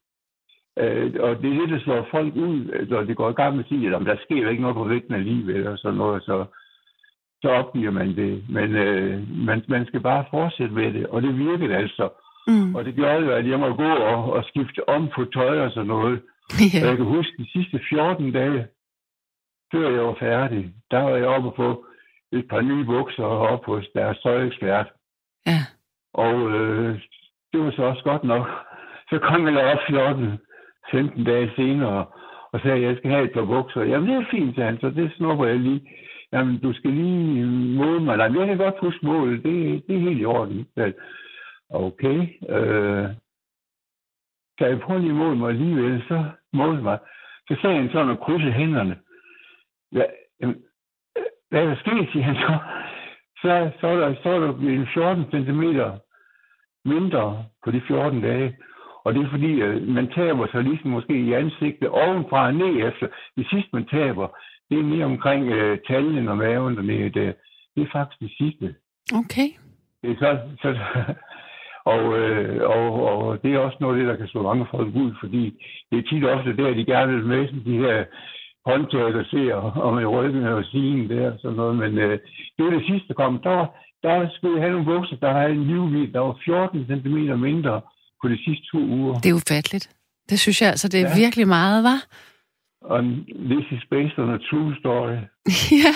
[0.80, 3.64] Øh, og det er det, der slår folk ud, når det går i gang med
[3.64, 6.24] at sige, at "Jamen, der sker jo ikke noget på vægten alligevel, og sådan noget,
[6.24, 6.46] så,
[7.42, 8.44] så opgiver man det.
[8.50, 12.10] Men øh, man, man skal bare fortsætte med det, og det virkede altså.
[12.48, 12.76] Mm.
[12.76, 15.72] Og det gjorde jo, at jeg må gå og, og skifte om på tøj og
[15.72, 16.22] sådan noget.
[16.50, 16.88] Og Ja.
[16.88, 18.68] jeg kan huske de sidste 14 dage,
[19.74, 21.86] før jeg var færdig, der var jeg oppe på
[22.32, 24.88] et par nye bukser op hos deres tøjekspert.
[25.48, 25.60] ja.
[26.14, 27.00] Og øh,
[27.54, 28.48] det var så også godt nok.
[29.10, 30.38] Så kom jeg op 14,
[30.92, 32.06] 15 dage senere
[32.52, 33.84] og sagde, at jeg skal have et par bukser.
[33.84, 35.82] Jamen, det er fint, sagde han, så det snupper jeg lige.
[36.34, 37.46] Jamen, du skal lige
[37.78, 38.18] måle mig.
[38.18, 39.44] Nej, jeg kan godt huske målet.
[39.44, 40.68] Det, det er helt i orden.
[40.76, 40.94] Så,
[41.70, 42.18] okay.
[42.50, 43.10] Øh,
[44.58, 46.04] kan jeg prøve lige at måle mig alligevel?
[46.08, 47.00] Så målte mig.
[47.48, 49.00] Så sagde han sådan og krydse hænderne.
[49.92, 50.04] Ja,
[50.42, 50.64] jamen,
[51.50, 52.58] hvad er der sket, siger han så.
[53.42, 55.64] Så, så, er der, så er der blevet 14 cm
[56.86, 58.58] mindre på de 14 dage.
[59.04, 62.88] Og det er fordi, at man taber sig ligesom måske i ansigtet ovenfra og ned
[62.88, 63.08] efter.
[63.38, 64.28] Det sidste, man taber,
[64.70, 67.10] det er mere omkring øh, tallen og maven dernede.
[67.10, 67.36] Det,
[67.76, 68.76] det er faktisk det sidste.
[69.22, 69.48] Okay.
[70.02, 70.70] Det er så, så,
[71.94, 74.96] og, øh, og, og det er også noget af det, der kan slå mange folk
[74.96, 75.44] ud, fordi
[75.92, 78.06] det er tit ofte der, de gerne vil med de her
[78.66, 81.76] håndtaget og se, om i ryggen og sigen der og sådan noget.
[81.76, 82.20] Men øh,
[82.58, 83.40] det var det sidste, der kom.
[83.44, 83.66] Der,
[84.04, 87.82] der skulle jeg have nogle bukser, der havde en livvid, der var 14 cm mindre
[88.22, 89.14] på de sidste to uger.
[89.20, 89.86] Det er ufatteligt.
[90.30, 91.16] Det synes jeg altså, det er ja.
[91.24, 92.00] virkelig meget, var.
[92.82, 93.00] Og
[93.52, 95.18] this is based on a true story.
[95.84, 95.96] ja.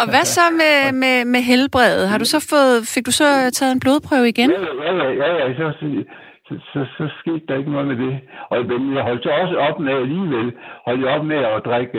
[0.00, 2.08] Og hvad så med, med, med helbredet?
[2.08, 4.50] Har du så fået, fik du så taget en blodprøve igen?
[4.50, 5.08] Ja, ja, ja.
[5.22, 5.54] ja, ja.
[5.58, 5.66] Så,
[6.46, 8.20] så, så, så skete der ikke noget med det.
[8.50, 8.56] Og
[8.96, 10.52] jeg holdt så også op med alligevel,
[10.86, 11.98] holdt jeg op med at drikke,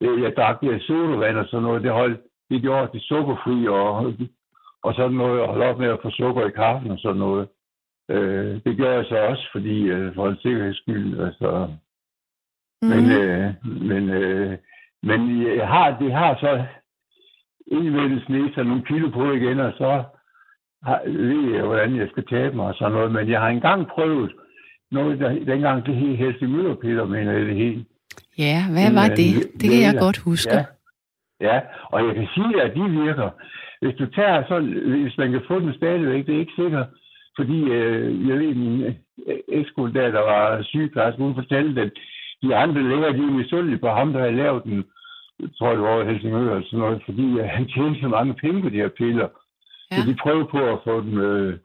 [0.00, 1.82] øh, jeg drak det sodavand og sådan noget.
[1.82, 2.20] Det holdt,
[2.50, 3.86] det gjorde det sukkerfri og,
[4.86, 7.48] og sådan noget, og holdt op med at få sukker i kaffen og sådan noget.
[8.10, 11.68] Øh, det gør jeg så også, fordi øh, for en sikkerheds skyld, altså.
[12.82, 12.88] Mm.
[12.88, 14.58] Men, øh, men, øh,
[15.02, 15.20] men
[15.58, 16.64] jeg har, det har så
[17.66, 20.04] indvendt snedt sig nogle kilo på igen, og så
[20.82, 23.12] har, ved jeg, hvordan jeg skal tabe mig og sådan noget.
[23.12, 24.32] Men jeg har engang prøvet
[24.90, 27.88] noget, der, dengang det hed Helsingør, Peter, mener jeg det helt.
[28.38, 29.32] Ja, hvad var det?
[29.60, 30.56] Det kan jeg godt huske.
[30.56, 30.64] Ja,
[31.40, 33.30] ja, og jeg kan sige, at de virker.
[33.80, 34.60] Hvis du tager så,
[35.04, 36.86] hvis man kan få den stadigvæk, det er ikke sikkert,
[37.36, 38.94] fordi øh, jeg ved, min øh,
[39.48, 41.92] ekskole der var sygeplejerske, hun fortalte, at
[42.42, 44.84] de andre læger, de er misundelige på ham, der havde lavet den,
[45.40, 48.62] jeg tror det var Helsingør eller sådan noget, fordi øh, han tjente så mange penge
[48.62, 49.28] på de her piller.
[49.90, 49.96] Ja.
[49.96, 51.58] Så de prøvede på at få dem øh,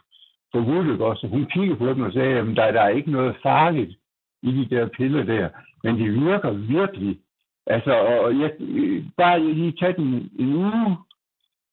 [0.52, 3.36] forbudt, og så hun kiggede på dem og sagde, at der, der er ikke noget
[3.44, 3.92] farligt
[4.44, 5.50] i de der piller der,
[5.84, 7.18] men de virker virkelig.
[7.68, 8.52] Altså, og jeg,
[9.18, 10.98] bare lige tage den en uge,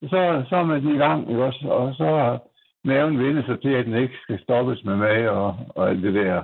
[0.03, 1.69] så, så er man i gang, ikke også?
[1.69, 2.39] Og så
[2.85, 6.15] maven vende sig til, at den ikke skal stoppes med mad og, og alt det
[6.15, 6.43] der.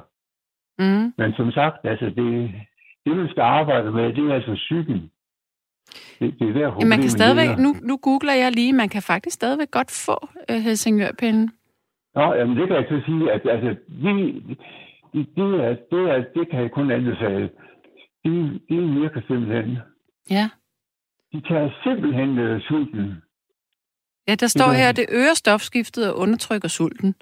[0.78, 1.14] Mm.
[1.18, 2.50] Men som sagt, altså det,
[3.06, 5.10] det, man skal arbejde med, det er altså psyken.
[6.20, 9.34] Det, det er der, man kan stadigvæk, nu, nu googler jeg lige, man kan faktisk
[9.34, 11.50] stadigvæk godt få uh, Helsingørpinden.
[12.14, 14.12] Nå, jamen det kan jeg så sige, at altså, de,
[15.12, 17.50] de, de er, det, er, det kan jeg kun anbefale.
[18.24, 19.78] De, de virker simpelthen.
[20.30, 20.48] Ja.
[21.32, 23.22] De tager simpelthen uh, sulten.
[24.28, 27.14] Ja, der står her, at det øger stofskiftet og undertrykker sulten.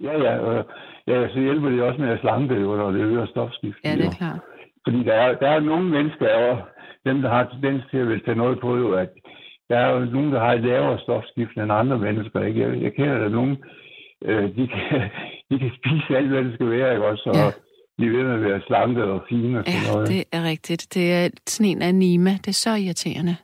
[0.00, 0.38] Ja, ja.
[0.38, 0.66] Og,
[1.06, 3.84] ja, så hjælper det også med at slanke det, når det øger stofskiftet.
[3.84, 4.40] Ja, det er klart.
[4.84, 6.58] Fordi der er, der er nogle mennesker, og
[7.04, 9.10] dem, der har tendens til at vil tage noget på, jo, at
[9.68, 12.42] der er jo nogen, der har et lavere stofskift end andre mennesker.
[12.42, 12.60] Ikke?
[12.60, 13.56] Jeg, jeg kender der nogen,
[14.24, 15.00] øh, de, kan,
[15.50, 17.30] de kan spise alt, hvad det skal være, ikke også?
[17.30, 17.50] Og ja.
[18.04, 20.08] de ved at være slanke og fine og sådan ja, noget.
[20.08, 20.94] det er rigtigt.
[20.94, 22.30] Det er sådan en af Nima.
[22.30, 23.36] Det er så irriterende.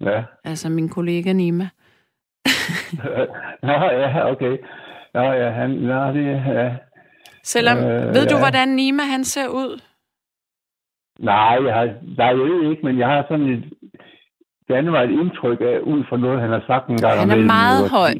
[0.00, 0.22] Ja.
[0.44, 1.68] Altså min kollega Nima.
[3.66, 4.58] Nå, ja, okay.
[5.14, 6.76] Nå, ja, han, nå, det, ja.
[7.44, 8.42] Selvom, øh, ved du, ja.
[8.42, 9.80] hvordan Nima han ser ud?
[11.18, 11.86] Nej, jeg har,
[12.18, 13.64] nej, jeg ved ikke, men jeg har sådan et,
[14.68, 17.20] det var et indtryk af, ud fra noget, han har sagt en gang.
[17.20, 18.14] Han er meget høj.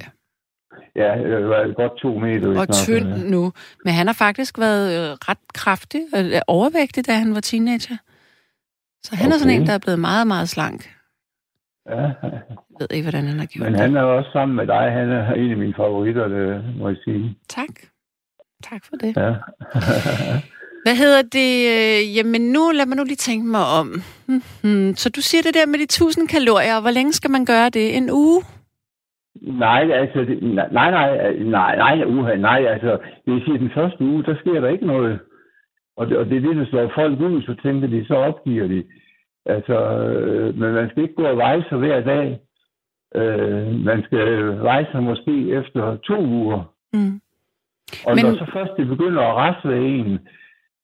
[0.96, 1.10] Ja,
[1.52, 2.60] var godt to meter.
[2.60, 3.30] Og tynd ja.
[3.30, 3.52] nu.
[3.84, 7.96] Men han har faktisk været øh, ret kraftig og øh, overvægtig, da han var teenager.
[9.02, 9.34] Så han okay.
[9.34, 10.90] er sådan en, der er blevet meget, meget slank.
[11.90, 12.00] Ja.
[12.70, 14.92] Jeg ved ikke, hvordan han har gjort Men han er også sammen med dig.
[14.92, 17.36] Han er en af mine favoritter, det må jeg sige.
[17.48, 17.74] Tak.
[18.62, 19.16] Tak for det.
[19.16, 19.34] Ja.
[20.84, 21.52] Hvad hedder det?
[21.74, 23.88] Øh, jamen nu, lad mig nu lige tænke mig om.
[24.62, 26.80] Hmm, så du siger det der med de 1000 kalorier.
[26.80, 27.96] Hvor længe skal man gøre det?
[27.96, 28.42] En uge?
[29.34, 34.04] Nej, altså, det, nej, nej, nej, nej, uha, nej, altså, det vil sige, den første
[34.04, 35.18] uge, der sker der ikke noget.
[35.96, 38.68] Og det, og det er det, der slår folk ud, så tænker de, så opgiver
[38.68, 38.84] de.
[39.46, 42.40] Altså, øh, men man skal ikke gå og veje sig hver dag.
[43.14, 46.74] Øh, man skal veje sig måske efter to uger.
[46.92, 47.20] Mm.
[48.06, 48.24] Og men...
[48.24, 50.18] når så først det begynder at rasle en,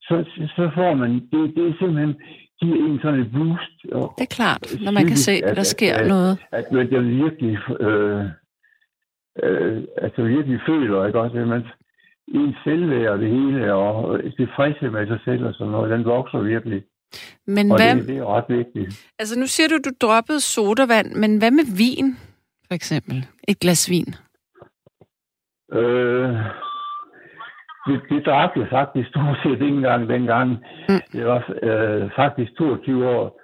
[0.01, 0.23] så,
[0.55, 2.15] så får man, det, det er simpelthen,
[2.59, 3.77] giver en sådan et boost.
[3.91, 6.39] Og, det er klart, når man kan se, at der sker at, noget.
[6.51, 8.25] At, at man virkelig, øh,
[9.43, 11.63] øh, altså virkelig føler, ikke også, at man,
[12.27, 16.39] en selvværd og det hele, og tilfredshed med sig selv og sådan noget, den vokser
[16.39, 16.83] virkelig.
[17.47, 17.95] Men og hvad...
[17.95, 19.11] det, det er ret vigtigt.
[19.19, 22.17] Altså nu siger du, du droppede sodavand, men hvad med vin,
[22.67, 23.25] for eksempel?
[23.47, 24.15] Et glas vin?
[25.73, 26.29] Øh,
[27.87, 30.49] det, det drak jeg faktisk stort set ikke engang dengang.
[30.89, 31.01] Mm.
[31.11, 33.41] Det var øh, faktisk 22 år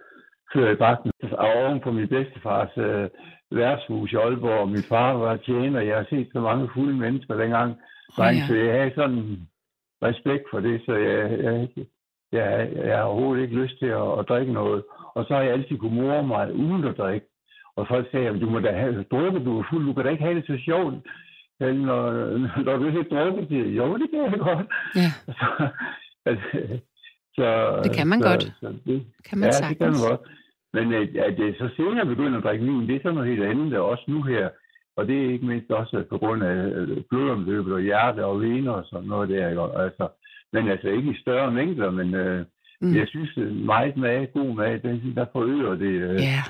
[0.53, 1.11] før jeg drak den.
[1.32, 3.09] Oven på min bedstefars øh,
[3.51, 4.70] værtshus i Aalborg.
[4.70, 5.82] Min far var tjener.
[5.82, 7.72] Jeg har set så mange fulde mennesker dengang.
[8.18, 8.47] Oh, ja.
[8.47, 9.47] Så jeg havde sådan
[10.03, 11.68] respekt for det, så jeg, jeg,
[12.36, 14.84] jeg, jeg har overhovedet ikke lyst til at, at drikke noget.
[15.16, 17.28] Og så har jeg altid kunne more mig uden at drikke.
[17.76, 20.10] Og folk sagde, at du må da have drukket, du er fuld, du kan da
[20.10, 20.94] ikke have det så sjovt.
[21.60, 22.02] Når,
[22.66, 24.68] når du ikke drukket det, jo, det kan jeg godt.
[24.96, 25.10] Ja.
[25.40, 25.48] Så,
[26.30, 26.48] altså,
[27.38, 28.44] så, det kan man så, godt.
[28.44, 29.70] Så det, kan man ja, sagtens.
[29.70, 30.22] det kan man godt.
[30.74, 30.94] Men
[31.28, 34.04] at det så senere begynder at drikke vin, det er sådan noget helt andet, også
[34.08, 34.50] nu her.
[34.98, 36.56] Og det er ikke mindst også på grund af
[37.10, 39.50] blodomløbet og hjerte og vener og sådan noget der.
[39.50, 39.62] Ikke?
[39.62, 40.08] Altså,
[40.54, 42.46] men altså ikke i større mængder, men, øh,
[42.82, 42.96] Mm.
[42.96, 46.41] Jeg synes, at meget mad, god mad, den, der forøger det øh, Ja,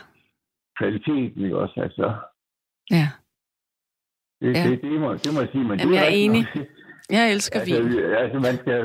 [0.79, 1.81] kvaliteten, ikke også?
[1.81, 2.13] Altså,
[2.91, 3.07] ja.
[4.41, 4.69] det, Ja.
[4.69, 5.63] det, det, må, det må jeg sige.
[5.63, 6.45] Men Jamen, det jeg er enig.
[6.55, 6.65] nok.
[7.09, 7.99] Jeg elsker Altså, vin.
[8.23, 8.79] altså, man skal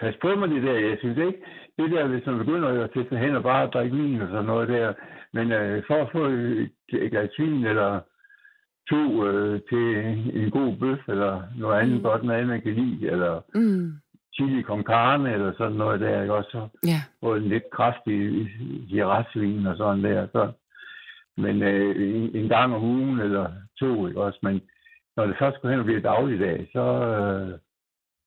[0.00, 0.72] passe på med det der.
[0.88, 1.38] Jeg synes ikke,
[1.78, 4.44] det der, hvis man begynder at sætte sig hen og bare drikke vin og sådan
[4.44, 4.92] noget der.
[5.32, 6.70] Men øh, for at få et,
[7.10, 8.00] glas vin eller
[8.90, 9.86] to øh, til
[10.42, 12.02] en god bøf eller noget andet mm.
[12.02, 13.92] godt mad, man kan lide, eller Mm.
[14.38, 16.50] Chili con carne eller sådan noget der, ikke også?
[16.50, 18.48] Så Ja, få en lidt kraftig
[18.88, 20.26] girasvin og sådan der.
[20.32, 20.52] Så.
[21.36, 24.38] Men øh, en, en gang om ugen eller to, ikke også?
[24.42, 24.60] Men
[25.16, 27.58] når det først går hen og bliver dagligdag, så øh,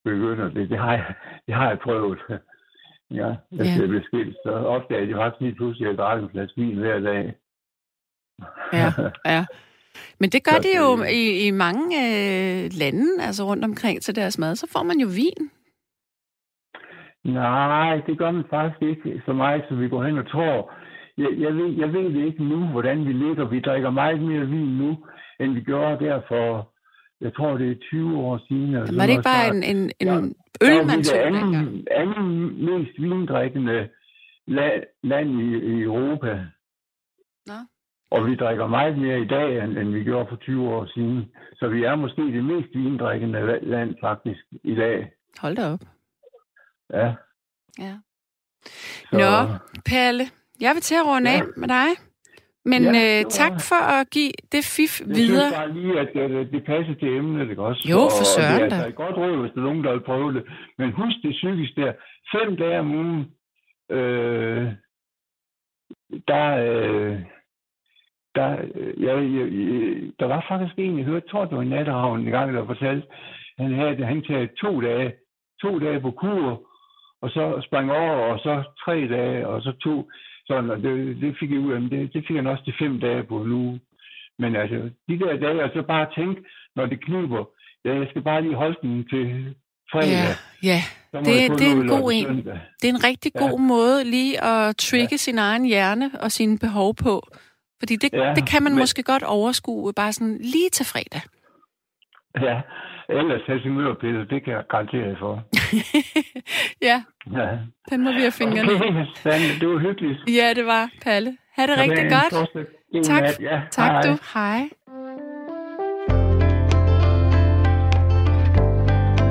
[0.04, 0.70] begynder det.
[0.70, 1.14] Det har jeg,
[1.46, 2.18] det har jeg prøvet.
[3.14, 3.60] Ja, Ja.
[3.60, 6.60] efter jeg blev skilt, så opdagede jeg faktisk lige pludselig, at jeg drak en flaske
[6.60, 7.34] vin hver dag.
[8.72, 8.88] ja,
[9.34, 9.44] ja.
[10.20, 14.02] Men det gør Så de jo det- i, i mange øh, lande, altså rundt omkring
[14.02, 14.56] til deres mad.
[14.56, 15.50] Så får man jo vin.
[17.24, 20.72] Nej, det gør man faktisk ikke så meget, som vi går hen og tror.
[21.18, 23.44] Jeg, jeg, ved, jeg ved det ikke nu, hvordan vi ligger.
[23.48, 25.04] Vi drikker meget mere vin nu,
[25.40, 26.72] end vi gjorde der for,
[27.20, 28.68] jeg tror det er 20 år siden.
[28.74, 30.68] eller Var det ikke bare en, en, en Ja.
[30.68, 33.88] øl, man det tog anden, anden mest vindrikkende
[34.50, 36.46] la- land i, i Europa.
[37.46, 37.54] Nå.
[38.10, 41.30] Og vi drikker meget mere i dag, end, end vi gjorde for 20 år siden.
[41.56, 45.10] Så vi er måske det mest vindrikkende la- land faktisk i dag.
[45.40, 45.80] Hold da op.
[46.90, 47.14] Ja.
[47.78, 47.94] Ja.
[49.10, 49.58] Så, Nå.
[49.86, 50.24] Palle,
[50.60, 51.36] jeg vil til at runde Ja.
[51.38, 51.88] af med dig.
[52.64, 55.40] Men Ja, øh, tak for at give det fif Jeg videre.
[55.48, 57.88] synes bare lige, at det, det passer til emnet, ikke også?
[57.90, 58.74] Jo, for søren det er da.
[58.74, 60.44] altså et godt råd, hvis der er nogen, der vil prøve det.
[60.78, 61.92] Men husk det psykisk der.
[62.34, 63.20] Fem dage om ugen,
[63.90, 64.72] øh,
[66.28, 67.20] der, øh,
[68.34, 71.62] der, øh, jeg, jeg, jeg, der var faktisk en, jeg hørte, jeg tror, det var
[71.62, 73.06] en natteravn en gang, der fortalte,
[73.58, 75.12] han havde, han taget to dage,
[75.62, 76.68] to dage på kur,
[77.22, 80.10] og så sprang over, og så tre dage, og så to,
[80.46, 83.00] sådan, og det, det fik jeg ud af, det, det fik han også til fem
[83.00, 83.78] dage på nu.
[84.38, 86.42] Men altså, de der dage, og så bare tænke,
[86.76, 87.44] når det kniber,
[87.84, 89.54] ja, jeg skal bare lige holde den til
[89.92, 90.10] fredag.
[90.10, 90.26] Ja,
[90.70, 90.80] ja.
[91.18, 92.24] det- det er en god en.
[92.26, 92.60] søndag.
[92.82, 93.40] Det er en rigtig Ja.
[93.48, 95.16] god måde lige at trigge ja.
[95.16, 97.22] sin egen hjerne og sine behov på.
[97.80, 101.20] Fordi det, Ja, det kan man men- måske godt overskue bare sådan lige til fredag.
[102.40, 102.60] Ja,
[103.08, 103.94] ellers Helsingør
[104.30, 105.42] det kan jeg garantere jer for.
[106.88, 107.02] ja,
[107.38, 107.48] Ja.
[107.90, 108.72] den må vi have fingrene.
[108.74, 110.18] Okay, Sande, det var hyggeligt.
[110.28, 111.36] Ja, det var Palle.
[111.56, 112.66] Ha' det rigtig Ha' en godt.
[113.06, 113.40] Tak, nat.
[113.40, 114.02] Ja, tak hej.
[114.02, 114.18] du.
[114.34, 114.68] Hej.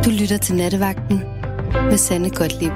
[0.05, 1.17] Du lytter til Nattevagten
[1.89, 2.72] med Sanne Godtlib.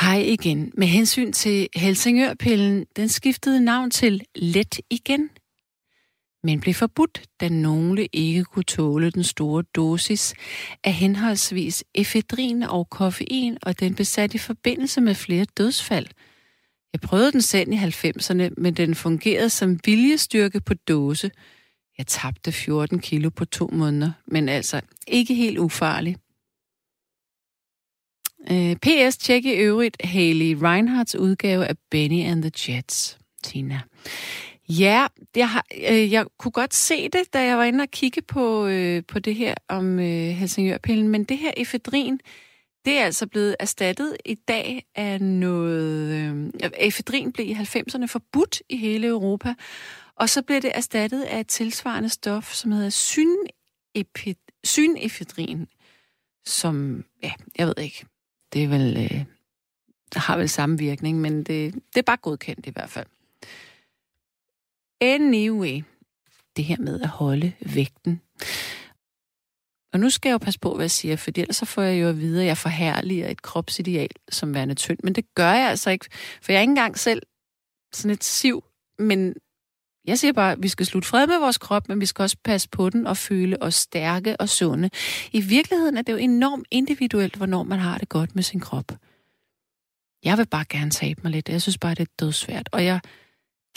[0.00, 0.72] Hej igen.
[0.74, 5.30] Med hensyn til Helsingørpillen, den skiftede navn til Let igen,
[6.42, 10.34] men blev forbudt, da nogle ikke kunne tåle den store dosis
[10.84, 16.06] af henholdsvis efedrin og koffein, og den blev sat i forbindelse med flere dødsfald.
[16.92, 21.30] Jeg prøvede den selv i 90'erne, men den fungerede som viljestyrke på dåse.
[21.98, 26.16] Jeg tabte 14 kilo på to måneder, men altså ikke helt ufarlig.
[28.50, 33.80] Øh, PS tjek i øvrigt Haley Reinhardts udgave af Benny and the Jets, Tina.
[34.68, 35.06] Ja,
[35.36, 38.66] jeg, har, øh, jeg kunne godt se det, da jeg var inde og kigge på,
[38.66, 42.20] øh, på det her om øh, Helsingørpillen, men det her efedrin,
[42.84, 46.14] det er altså blevet erstattet i dag af noget...
[46.14, 49.54] Øh, efedrin blev i 90'erne forbudt i hele Europa,
[50.16, 55.66] og så blev det erstattet af et tilsvarende stof, som hedder synepi- synefedrin,
[56.46, 58.06] som, ja, jeg ved ikke,
[58.52, 59.24] det er vel, øh,
[60.14, 63.06] der har vel samme virkning, men det, det er bare godkendt i hvert fald.
[65.00, 65.82] Anyway,
[66.56, 68.20] det her med at holde vægten.
[69.92, 72.02] Og nu skal jeg jo passe på, hvad jeg siger, for ellers så får jeg
[72.02, 74.98] jo at vide, at jeg forhærliger et kropsideal som værende tynd.
[75.04, 76.06] Men det gør jeg altså ikke,
[76.42, 77.22] for jeg er ikke engang selv
[77.92, 78.64] sådan et siv,
[78.98, 79.34] men
[80.04, 82.36] jeg siger bare, at vi skal slutte fred med vores krop, men vi skal også
[82.44, 84.90] passe på den og føle os stærke og sunde.
[85.32, 88.92] I virkeligheden er det jo enormt individuelt, hvornår man har det godt med sin krop.
[90.24, 91.48] Jeg vil bare gerne tabe mig lidt.
[91.48, 92.68] Jeg synes bare, det er dødsvært.
[92.72, 93.00] Og jeg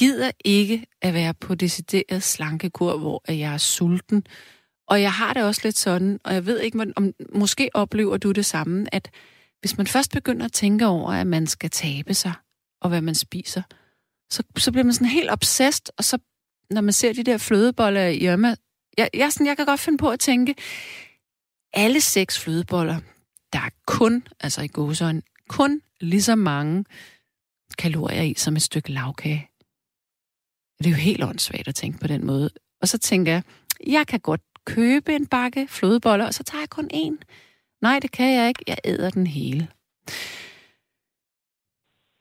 [0.01, 4.23] gider ikke at være på decideret slankekur, hvor jeg er sulten.
[4.87, 8.31] Og jeg har det også lidt sådan, og jeg ved ikke, om måske oplever du
[8.31, 9.09] det samme, at
[9.59, 12.33] hvis man først begynder at tænke over, at man skal tabe sig,
[12.81, 13.61] og hvad man spiser,
[14.31, 16.17] så, så bliver man sådan helt obsessed, og så,
[16.69, 18.55] når man ser de der flødeboller i Irma,
[18.97, 20.55] jeg, jeg, sådan, jeg kan godt finde på at tænke,
[21.73, 22.99] alle seks flødeboller,
[23.53, 26.85] der er kun, altså i gåsøjne, kun lige så mange
[27.77, 29.50] kalorier i som et stykke lavkage.
[30.83, 32.49] Det er jo helt åndssvagt at tænke på den måde.
[32.81, 33.43] Og så tænker jeg,
[33.87, 37.15] jeg kan godt købe en bakke flødeboller, og så tager jeg kun én.
[37.81, 38.63] Nej, det kan jeg ikke.
[38.67, 39.67] Jeg æder den hele.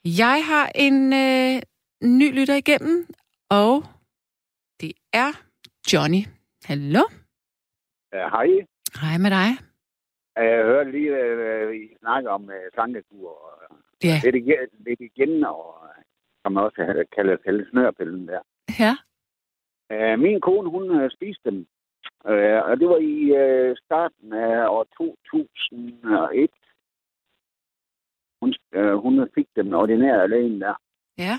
[0.05, 1.63] Jeg har en øh,
[2.19, 3.07] ny lytter igennem,
[3.51, 3.83] og
[4.81, 5.31] det er
[5.93, 6.23] Johnny.
[6.65, 7.03] Hallo?
[8.13, 8.49] Ja, hej.
[9.03, 9.49] Hej med dig.
[10.37, 14.21] Jeg hørte lige, at I snakker om slankekur og Ja.
[14.25, 16.03] lidt, igen, lidt igen, og øh,
[16.43, 18.41] som også kalder kalde snørpillen der.
[18.79, 18.95] Ja.
[19.95, 21.67] Uh, min kone, hun uh, spiste dem,
[22.25, 24.87] uh, og det var i uh, starten af år
[25.31, 26.51] 2001.
[28.43, 30.75] Hun, uh, hun fik dem ordinære lægen der.
[31.19, 31.37] Ja.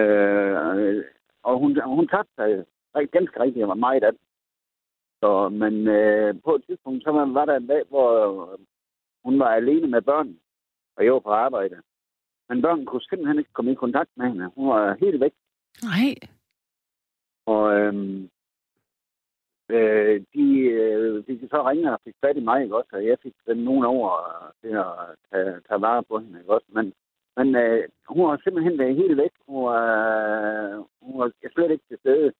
[0.00, 1.04] Øh,
[1.42, 2.64] og hun, hun tabte sig
[3.12, 4.20] ganske rigtig meget af det.
[5.20, 8.10] Så, men øh, på et tidspunkt, så var, var der en dag, hvor
[8.52, 8.58] øh,
[9.24, 10.36] hun var alene med børn,
[10.96, 11.76] og jeg var på arbejde.
[12.48, 14.50] Men børnene kunne simpelthen ikke komme i kontakt med hende.
[14.56, 15.32] Hun var helt væk.
[15.82, 16.14] Nej.
[17.46, 18.28] Og øhm,
[19.70, 20.46] øh, de,
[20.82, 22.90] øh, de så ringe og fik fat i mig, ikke også?
[22.92, 24.10] Og jeg fik den nogen over
[24.60, 24.92] til at
[25.30, 26.66] tage, tage vare på hende, ikke også?
[26.68, 26.92] Men,
[27.36, 29.34] men øh, hun var simpelthen været helt væk.
[29.48, 29.84] Hun var,
[30.38, 32.32] øh, hun var slet ikke til stede.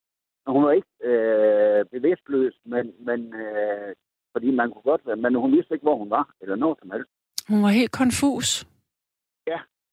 [0.46, 3.94] Og Hun var ikke øh, bevidstløs, men, men øh,
[4.32, 6.90] fordi man kunne godt være, men hun vidste ikke, hvor hun var, eller noget som
[6.90, 7.10] helst.
[7.48, 8.66] Hun var helt konfus.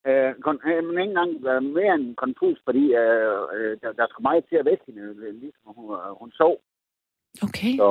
[0.10, 4.06] Øh, kon- øh, men ikke engang øh, mere end konfus, fordi øh, øh, der, der
[4.08, 6.56] skulle meget til at vække hende, øh, ligesom hun, øh, hun sov.
[7.48, 7.74] Okay.
[7.82, 7.88] Så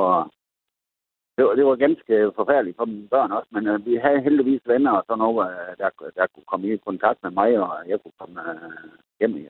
[1.35, 4.61] det var, det var ganske forfærdeligt for mine børn også, men øh, vi havde heldigvis
[4.65, 7.99] venner og sådan noget, øh, der, der kunne komme i kontakt med mig, og jeg
[8.01, 8.89] kunne komme øh,
[9.19, 9.47] hjem i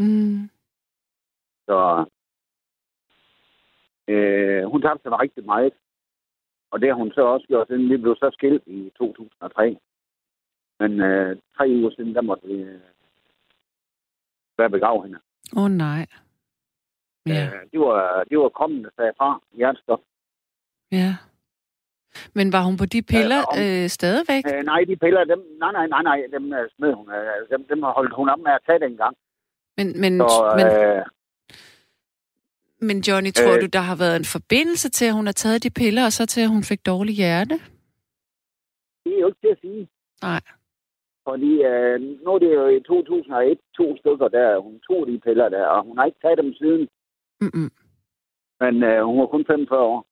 [0.00, 0.50] Mm.
[1.66, 2.04] Så
[4.08, 5.72] øh, hun tabte sig rigtig meget.
[6.70, 9.76] Og det har hun så også gjort, siden vi blev så skilt i 2003.
[10.80, 12.80] Men øh, tre uger siden, der måtte vi øh,
[14.58, 15.18] være begrave hende.
[15.56, 16.06] Åh oh, nej.
[17.26, 17.44] Ja.
[17.46, 20.00] Øh, det, var, det var kommet, der sagde fra hjertestop.
[20.92, 21.16] Ja.
[22.34, 24.44] Men var hun på de piller Ja, om- øh, stadigvæk?
[24.54, 27.10] Øh, nej, de piller, dem, nej, nej, nej, nej, dem øh, smed hun.
[27.10, 29.16] Øh, dem, dem holdt hun op med at tage dengang.
[29.76, 31.04] Men, men, Så, men, øh,
[32.88, 35.62] men Johnny, tror øh, du, der har været en forbindelse til, at hun har taget
[35.62, 37.54] de piller, og så til, at hun fik dårlig hjerte?
[39.04, 39.88] det er jo ikke til at sige.
[40.22, 40.40] Nej.
[41.28, 45.48] Fordi øh, nu er det jo i 2001, to stykker der, hun tog de piller
[45.48, 46.88] der, og hun har ikke taget dem siden.
[47.40, 47.70] Mm-mm.
[48.60, 50.06] Men øh, hun var kun 45 år.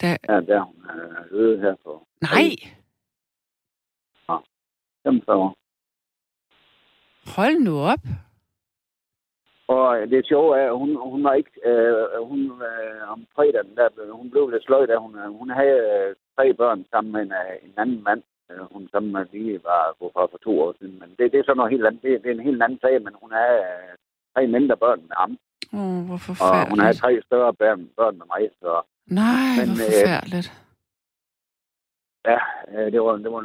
[0.00, 0.16] Der...
[0.28, 2.50] Ja, der hun øh, døde her for Nej!
[5.04, 5.56] 45 år.
[7.36, 8.04] Hold nu op.
[9.68, 12.40] Og øh, det sjove er, at hun, hun var ikke, øh, hun,
[12.70, 16.54] øh, om fredagen, der, hun blev lidt sløjt, da hun, øh, hun havde øh, tre
[16.54, 20.12] børn sammen med en, øh, en anden mand, øh, hun sammen med lige var gået
[20.12, 20.98] fra for to år siden.
[21.00, 23.02] Men det, det er så noget helt andet, det, det er en helt anden sag,
[23.02, 23.92] men hun øh,
[24.34, 25.32] tre mindre børn med ham,
[25.72, 26.24] Åh, oh, hvor og
[26.70, 27.00] hun forfærdeligt.
[27.02, 28.70] tre større børn, børn med mig, så
[29.20, 30.48] Nej, Men, hvor øh, forfærdeligt.
[32.30, 32.38] Ja,
[32.72, 33.40] øh, det var, det var,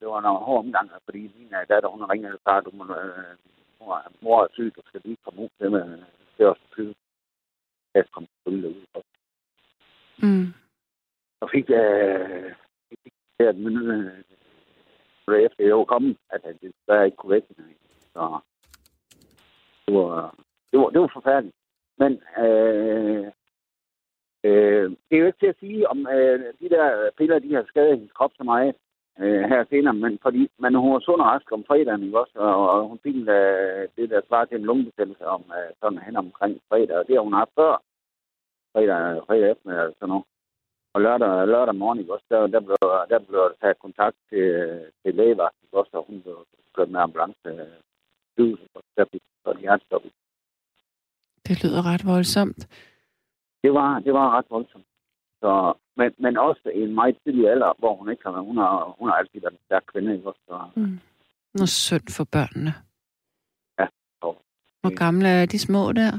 [0.00, 2.70] det var en hård omgang, fordi min øh, datter, hun har ringet og sagt, du
[2.78, 3.34] må, øh,
[3.80, 5.84] mor, mor er syg, du skal lige komme ud til med
[6.36, 6.96] det er også syg.
[7.94, 9.02] Jeg kom selvfølgelig ud.
[10.22, 10.46] Mm.
[11.40, 12.52] Og fik øh,
[12.88, 13.12] fik
[13.54, 14.12] min, øh,
[15.34, 17.74] efter jeg var kommet, at han desværre ikke kunne vække hende.
[18.12, 18.38] Så
[19.86, 20.34] det var,
[20.70, 21.56] det var, det var forfærdeligt.
[21.98, 22.12] Men
[22.44, 23.26] øh,
[24.44, 27.64] øh, det er jo ikke til at sige, om øh, de der piller, de har
[27.68, 28.74] skadet hendes krop så meget
[29.20, 32.38] øh, her senere, men fordi man, hun var sund og rask om fredagen, ikke også?
[32.38, 35.98] Og, og hun fik en, øh, det, der svar til en lungebetændelse om øh, sådan
[35.98, 37.82] hen omkring fredag, og det har hun haft før
[38.72, 40.24] fredag, fredag eftermiddag eller sådan noget.
[40.96, 42.76] Og lørdag, lørdag morgen, ikke også, der, der, blev,
[43.10, 44.46] der blev der taget kontakt til,
[45.02, 46.36] til lægevagt, ikke også, og hun blev
[46.76, 47.48] kørt med ambulance
[48.74, 49.04] og der
[49.44, 50.02] så et hjertestop.
[51.46, 52.60] Det lyder ret voldsomt.
[53.62, 54.86] Det var, det var ret voldsomt.
[55.40, 58.94] Så, men, men også i en meget tidlig alder, hvor hun ikke har, hun har,
[58.98, 60.40] hun har altid været en stærk kvinde, ikke også?
[60.48, 60.98] Så, Mm.
[61.54, 62.72] Noget synd for børnene.
[63.78, 63.86] Ja,
[64.20, 64.42] og-
[64.80, 66.12] Hvor gamle er de små der?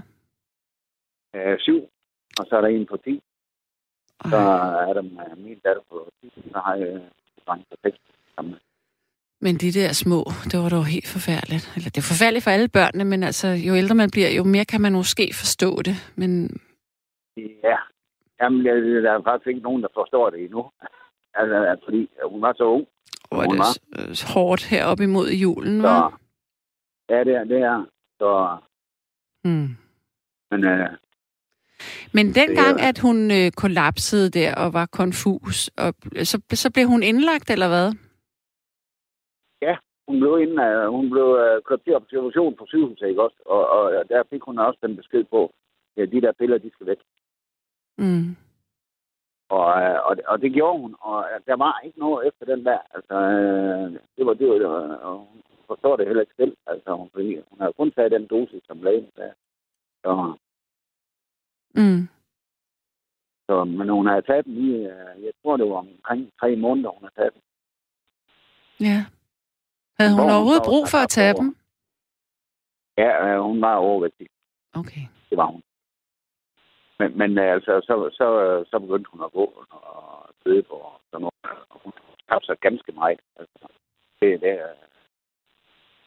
[1.36, 1.80] øh, syv,
[2.40, 3.22] og så er der en på 10, Ej.
[4.26, 4.38] Så
[4.88, 7.02] er der min datter på 10, så har jeg
[7.48, 7.98] dreng på 6.
[8.36, 8.60] sammen med.
[9.42, 11.66] Men de der små, det var dog helt forfærdeligt.
[11.76, 14.66] Eller det er forfærdeligt for alle børnene, men altså, jo ældre man bliver, jo mere
[14.66, 15.96] kan man måske forstå det.
[16.16, 16.60] Men
[17.64, 17.78] Ja,
[18.42, 20.72] Jamen, der er faktisk ikke nogen, der forstår det endnu.
[21.40, 22.88] Altså, fordi hun var så ung.
[23.32, 26.20] er Hun det øh, hårdt heroppe imod julen, Så, var?
[27.10, 27.62] ja, det er det.
[27.62, 27.86] Er.
[28.20, 28.58] Så,
[29.44, 29.70] Mm.
[30.52, 30.90] men øh,
[32.14, 37.04] Men dengang, at hun øh, kollapsede der og var konfus, og, så, så blev hun
[37.04, 37.92] indlagt, eller hvad?
[40.08, 43.40] hun blev, inden, uh, hun blev uh, kørt til observation på sygehuset, ikke også?
[43.46, 45.54] Og, og der fik hun også den besked på,
[45.98, 47.02] at de der piller, de skal væk.
[47.98, 48.36] Mm.
[49.50, 52.66] Og, øh, og, og det gjorde hun, og øh, der var ikke noget efter den
[52.66, 52.80] der.
[52.96, 56.56] Altså, øh, det var, det var, og hun forstår det heller ikke selv.
[56.68, 59.34] Altså, fordi hun har kun taget den dosis, som lægen sagde.
[60.04, 60.34] Så,
[61.78, 62.08] Mm.
[63.48, 66.90] så, men hun har taget den i, øh, jeg tror, det var omkring tre måneder,
[66.90, 67.42] hun har taget den.
[68.80, 69.00] Ja.
[70.00, 71.56] Havde hun hun overhovedet brug for at tage dem?
[72.98, 74.28] Ja, øh, hun var overvægtig.
[74.74, 75.06] Okay.
[75.30, 75.62] Det var hun.
[77.00, 78.28] Men, men øh, altså, så, så,
[78.72, 80.78] så begyndte hun at gå og sidde på
[81.12, 81.36] sådan noget.
[81.70, 81.94] Og hun
[82.30, 83.20] tabte sig ganske meget.
[83.40, 83.68] Altså,
[84.20, 84.54] det, det,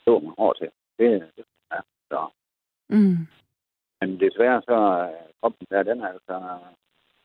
[0.05, 0.71] det var hun hård til.
[0.99, 2.31] Det, det ja, så.
[2.89, 3.17] Mm.
[4.01, 6.59] Men desværre så øh, kroppen der, den er altså,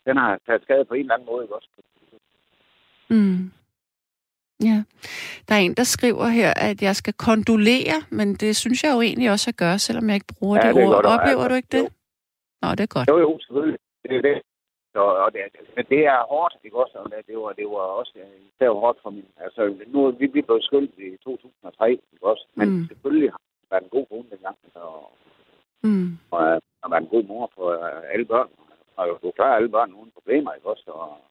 [0.05, 1.69] den har taget skade på en eller anden måde, også?
[3.09, 3.51] Mm.
[4.69, 4.83] Ja.
[5.47, 9.01] Der er en, der skriver her, at jeg skal kondolere, men det synes jeg jo
[9.01, 10.93] egentlig også at gøre, selvom jeg ikke bruger Ja, det det ord.
[10.93, 11.83] godt, Oplever altså, du ikke det?
[11.83, 11.89] jo.
[12.61, 13.07] Nå, det er godt.
[13.09, 13.79] Jo, jo, selvfølgelig.
[14.03, 14.41] Det er det.
[14.93, 15.39] Så, og det,
[15.75, 16.95] men det er hårdt, ikke også?
[16.97, 19.25] Og det, det, var, det var også øh, især hårdt for min...
[19.45, 22.45] Altså, nu vi, vi blev skyldt i 2003, ikke også?
[22.55, 22.87] Men Mm.
[22.89, 25.11] selvfølgelig har hun været en god kone dengang, og,
[25.85, 26.17] Mm.
[26.31, 28.49] og øh, har været en god mor for øh, alle børn.
[28.95, 30.91] Og du klarer alle børn uden problemer, ikke også?
[30.91, 31.21] Og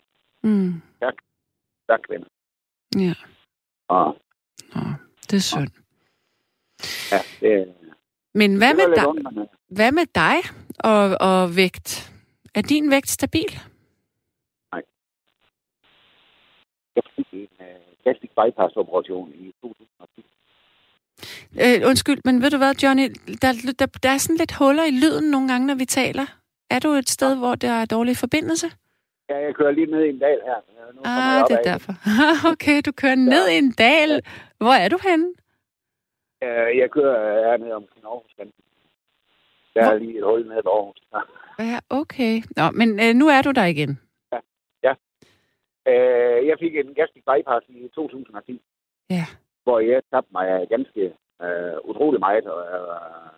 [0.43, 0.73] Mm.
[1.89, 2.29] der kvinder.
[2.97, 3.15] Ja.
[3.89, 4.17] Og
[4.75, 4.81] Nå,
[5.31, 5.71] det er synd.
[7.13, 7.75] ja, det,
[8.35, 10.37] Men hvad det med dig, ondt, men, øh, hvad med dig
[10.91, 12.13] og, og vægt?
[12.55, 13.53] Er din vægt stabil?
[16.97, 17.67] jeg fik en øh,
[18.05, 20.27] gastric bypass-operation i 2010.
[21.63, 23.07] Øh, undskyld, men ved du hvad, Johnny?
[23.43, 26.27] Der, der, der er sådan lidt huller i lyden nogle gange, når vi taler.
[26.71, 28.67] Er du et sted, hvor der er dårlig forbindelse?
[29.31, 30.59] Ja, jeg kører lige ned i en dal her.
[30.95, 31.65] Nu Ah, det er ad.
[31.65, 31.93] derfor.
[32.53, 34.23] okay, du kører ned i en dal.
[34.59, 35.33] Hvor er du henne?
[36.81, 38.35] Jeg kører hernede omkring Aarhus.
[39.75, 41.01] Der er Hvor- lige et hul nede ved Aarhus.
[41.59, 42.43] Ja, okay.
[42.57, 43.99] Nå, men øh, nu er du der igen.
[45.89, 48.61] Øh, Jeg fik en gastric bypass i 2010,
[49.11, 49.25] Ja.
[49.65, 51.05] Hvor jeg tabte mig ganske
[51.43, 52.47] øh, utrolig meget.
[52.47, 53.35] Og, øh,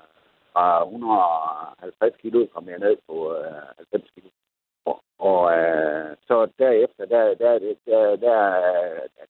[0.56, 4.28] fra 150 kilo kom jeg ned på øh, 90 kilo.
[4.90, 4.96] Og,
[5.28, 7.52] og øh, så derefter, der, der,
[7.88, 8.40] der, der,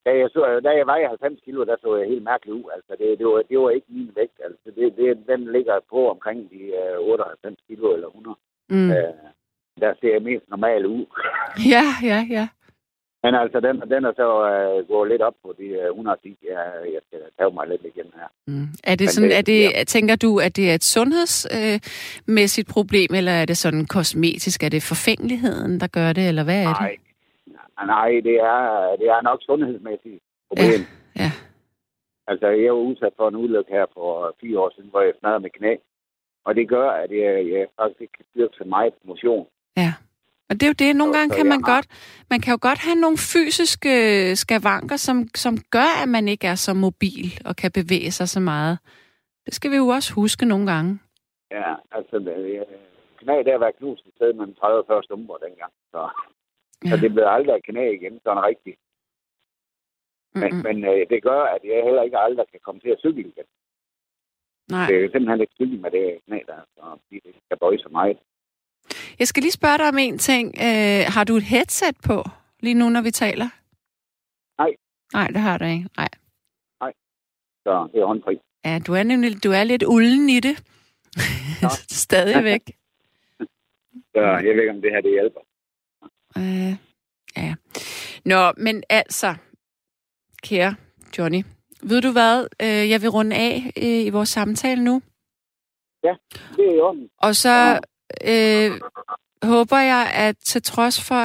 [0.05, 2.65] da, jeg så, da jeg vejede 90 kilo, der så jeg helt mærkelig ud.
[2.77, 4.39] Altså, det, det, var, det var ikke min vægt.
[4.45, 8.37] Altså, det, det, den ligger på omkring de øh, 98 kilo eller 100.
[8.71, 8.91] Mm.
[8.91, 9.15] Øh,
[9.81, 11.05] der ser jeg mest normal ud.
[11.75, 12.49] Ja, ja, ja.
[13.27, 16.37] Men altså, den, den er så øh, gået lidt op på de øh, 110.
[16.53, 16.61] Ja,
[16.95, 18.29] jeg skal tage mig lidt igen her.
[18.47, 18.67] Mm.
[18.85, 19.43] Er det Men sådan, det- er
[19.79, 24.63] det, tænker du, at det er et sundhedsmæssigt problem, eller er det sådan kosmetisk?
[24.63, 26.81] Er det forfængeligheden, der gør det, eller hvad er det?
[26.81, 28.61] Nej, nej det, er,
[29.01, 30.81] det er nok sundhedsmæssigt problem.
[31.23, 31.31] Ja.
[32.31, 35.41] Altså, jeg var udsat for en ulykke her for fire år siden, hvor jeg smadrede
[35.41, 35.75] med knæ.
[36.45, 39.47] Og det gør, at jeg, jeg faktisk ikke kan så meget motion.
[39.77, 39.93] Ja.
[40.49, 41.87] Og det er jo det, nogle Så- gange så kan man har- godt,
[42.31, 43.93] man kan jo godt have nogle fysiske
[44.37, 48.41] skavanker, som, som gør, at man ikke er så mobil og kan bevæge sig så
[48.41, 48.79] meget.
[49.47, 50.99] Det skal vi jo også huske nogle gange.
[51.51, 52.65] Ja, altså, det-
[53.21, 55.73] knæ der var knust et sted med 30 40 stumper dengang.
[55.93, 56.01] Så,
[56.85, 56.91] ja.
[56.91, 58.79] så det blev aldrig knæ igen, sådan rigtigt.
[60.41, 63.21] Men, men øh, det gør, at jeg heller ikke aldrig kan komme til at cykle
[63.33, 63.49] igen.
[64.71, 64.87] Nej.
[64.89, 68.19] Det er simpelthen ikke cykle med det knæ der, så det kan bøje så meget.
[69.19, 70.55] Jeg skal lige spørge dig om en ting.
[70.59, 72.25] Øh, har du et headset på
[72.61, 73.49] lige nu, når vi taler?
[74.59, 74.71] Nej.
[75.13, 75.89] Nej, det har du ikke.
[75.97, 76.09] Nej.
[77.67, 78.39] Så det er håndfri.
[78.65, 80.57] Ja, du er nemlig du er lidt ulden i det.
[81.63, 81.69] Nå.
[82.05, 82.63] Stadigvæk.
[84.15, 85.41] Så jeg ved ikke, om det her det hjælper.
[86.37, 86.75] Øh,
[87.37, 87.55] ja.
[88.25, 89.35] Nå, men altså,
[90.43, 90.75] kære
[91.19, 91.43] Johnny,
[91.83, 92.47] ved du hvad?
[92.63, 95.03] Øh, jeg vil runde af øh, i vores samtale nu.
[96.03, 97.09] Det er i orden.
[97.19, 97.81] Og så
[98.33, 98.71] øh,
[99.43, 101.23] håber jeg, at til trods for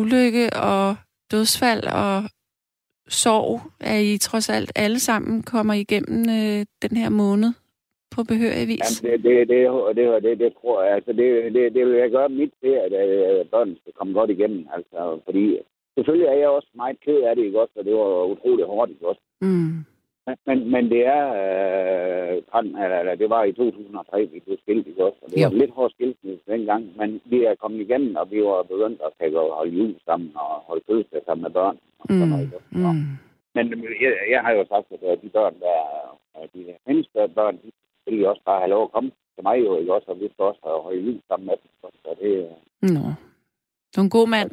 [0.00, 0.96] ulykke og
[1.30, 2.22] dødsfald og
[3.08, 7.52] sorg, at I trods alt alle sammen kommer igennem øh, den her måned
[8.14, 9.02] på behørig vis.
[9.02, 10.94] Jamen, det, det, det, det, det, det, tror jeg.
[10.94, 14.30] Altså, det, det, det vil jeg gøre mit til, at øh, børnene skal komme godt
[14.30, 14.66] igennem.
[14.76, 15.58] Altså, fordi
[15.96, 17.74] selvfølgelig er jeg også meget ked af det, ikke også?
[17.76, 19.22] Og det var utroligt hårdt, ikke også?
[19.40, 19.84] Mm.
[20.46, 24.86] Men, men, det er, øh, han- eller, eller, det var i 2003, vi blev skilt,
[24.86, 25.18] ikke også?
[25.22, 25.48] Og det Jo.
[25.48, 29.12] var lidt hårdt skilsmisse dengang, men vi er kommet igennem, og vi var begyndt at
[29.18, 31.76] tage og holde jul sammen og holde fødselsdag sammen med børn.
[31.98, 32.58] Og sådan noget, ikke?
[32.70, 32.80] Mm.
[32.80, 33.04] Mm.
[33.54, 33.64] Men
[34.04, 35.76] jeg, jeg har jo sagt, at øh, de børn, der
[36.40, 37.70] er de mindste børn, de
[38.06, 40.08] vil jo også bare have lov at komme til mig jo, ikke også?
[40.10, 41.70] Og vi skal også holde jul sammen med dem.
[42.02, 42.32] Så det,
[42.82, 43.04] øh, Nå.
[43.92, 44.50] Du er en god mand.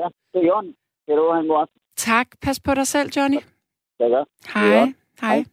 [0.00, 0.74] ja, det er i orden.
[1.06, 1.80] Kan du have en god aften?
[1.96, 2.26] Tak.
[2.44, 3.36] Pas på dig selv, Johnny.
[3.36, 3.42] Ja,
[4.54, 4.64] Hej.
[4.64, 4.92] Ja.
[5.20, 5.36] Hej.
[5.36, 5.44] Hej.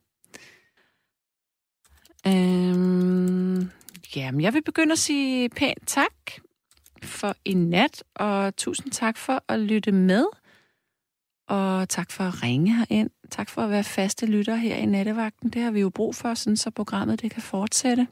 [2.27, 3.69] Øhm,
[4.15, 6.11] jamen, jeg vil begynde at sige pænt tak,
[7.03, 10.25] for i nat, og tusind tak for at lytte med.
[11.47, 13.09] Og tak for at ringe herind.
[13.31, 15.49] Tak for at være faste lytter her i nattevagten.
[15.49, 18.07] Det har vi jo brug for, sådan så programmet det kan fortsætte.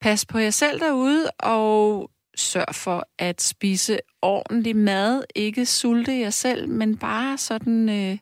[0.00, 5.24] Pas på jer selv derude, og sørg for at spise ordentlig mad.
[5.34, 8.18] Ikke sulte jer selv, men bare sådan øh,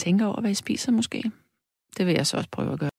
[0.00, 1.30] tænker over, hvad I spiser måske.
[1.96, 2.88] Det vil jeg så også prøve at gøre.